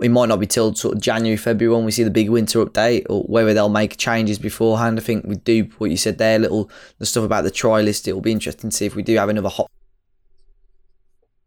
[0.00, 2.64] it might not be till sort of January, February when we see the big winter
[2.64, 4.98] update, or whether they'll make changes beforehand.
[4.98, 8.06] I think we do what you said there, little the stuff about the trialist.
[8.06, 9.70] It will be interesting to see if we do have another hot.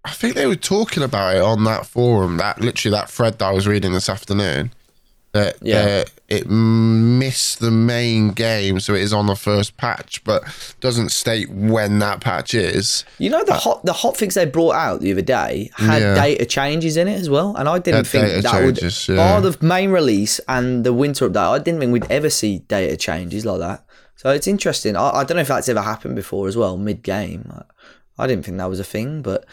[0.04, 3.46] I think they were talking about it on that forum, that literally that thread that
[3.46, 4.72] I was reading this afternoon
[5.38, 6.04] that yeah.
[6.04, 10.44] Uh, it missed the main game, so it is on the first patch, but
[10.82, 13.06] doesn't state when that patch is.
[13.18, 16.02] You know the uh, hot the hot fix they brought out the other day had
[16.02, 16.16] yeah.
[16.16, 19.40] data changes in it as well, and I didn't think that changes, would yeah.
[19.40, 21.52] bar the main release and the winter update.
[21.54, 23.86] I didn't think we'd ever see data changes like that.
[24.16, 24.98] So it's interesting.
[24.98, 27.50] I, I don't know if that's ever happened before as well, mid game.
[27.54, 29.46] I, I didn't think that was a thing, but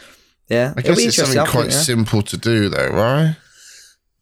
[0.49, 3.35] yeah, I guess it's something quite think, simple to do, though, right?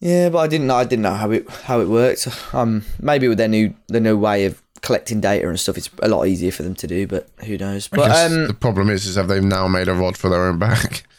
[0.04, 0.76] Yeah, but I didn't know.
[0.76, 2.28] I didn't know how it how it worked.
[2.54, 6.10] Um, maybe with their new the new way of collecting data and stuff, it's a
[6.10, 7.08] lot easier for them to do.
[7.08, 7.88] But who knows?
[7.88, 10.60] But um, the problem is, is have they now made a rod for their own
[10.60, 11.06] back?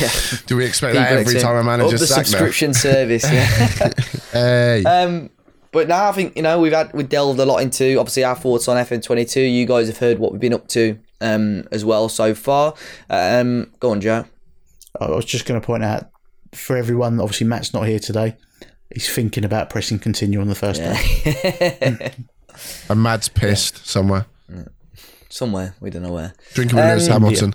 [0.00, 0.10] Yeah.
[0.46, 3.24] Do we expect that every time a manager the subscription service?
[3.24, 3.90] Yeah.
[4.32, 4.84] hey.
[4.84, 5.30] Um,
[5.72, 8.36] but now I think you know we've had we delved a lot into obviously our
[8.36, 9.50] thoughts on FM22.
[9.50, 12.74] You guys have heard what we've been up to um as well so far.
[13.08, 14.26] Um, go on, Joe.
[15.00, 16.09] I was just going to point out
[16.52, 18.36] for everyone, obviously Matt's not here today.
[18.92, 22.12] He's thinking about pressing continue on the first day.
[22.88, 24.26] and Mad's pissed somewhere.
[25.28, 26.34] Somewhere we don't know where.
[26.54, 27.54] Drinking with um, Lewis Hamilton.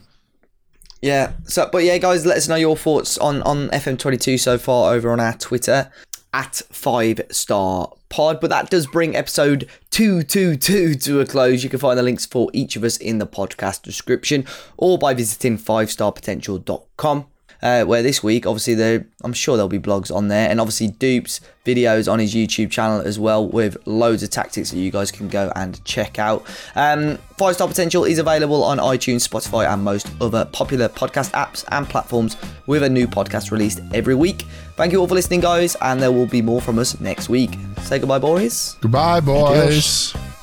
[1.02, 1.34] Yeah.
[1.44, 5.12] So, but yeah, guys, let us know your thoughts on on FM22 so far over
[5.12, 5.92] on our Twitter
[6.34, 8.40] at five star pod.
[8.40, 11.64] But that does bring episode 222 to a close.
[11.64, 14.46] You can find the links for each of us in the podcast description
[14.78, 17.26] or by visiting 5starpotential.com.
[17.62, 20.88] Uh, where this week, obviously, there I'm sure there'll be blogs on there, and obviously
[20.88, 25.12] Dupes videos on his YouTube channel as well, with loads of tactics that you guys
[25.12, 26.46] can go and check out.
[26.76, 31.66] Um, Five Star Potential is available on iTunes, Spotify, and most other popular podcast apps
[31.72, 32.38] and platforms,
[32.68, 34.44] with a new podcast released every week.
[34.76, 37.52] Thank you all for listening, guys, and there will be more from us next week.
[37.82, 38.76] Say goodbye, boys.
[38.82, 40.14] Goodbye, boys.
[40.14, 40.35] Adios.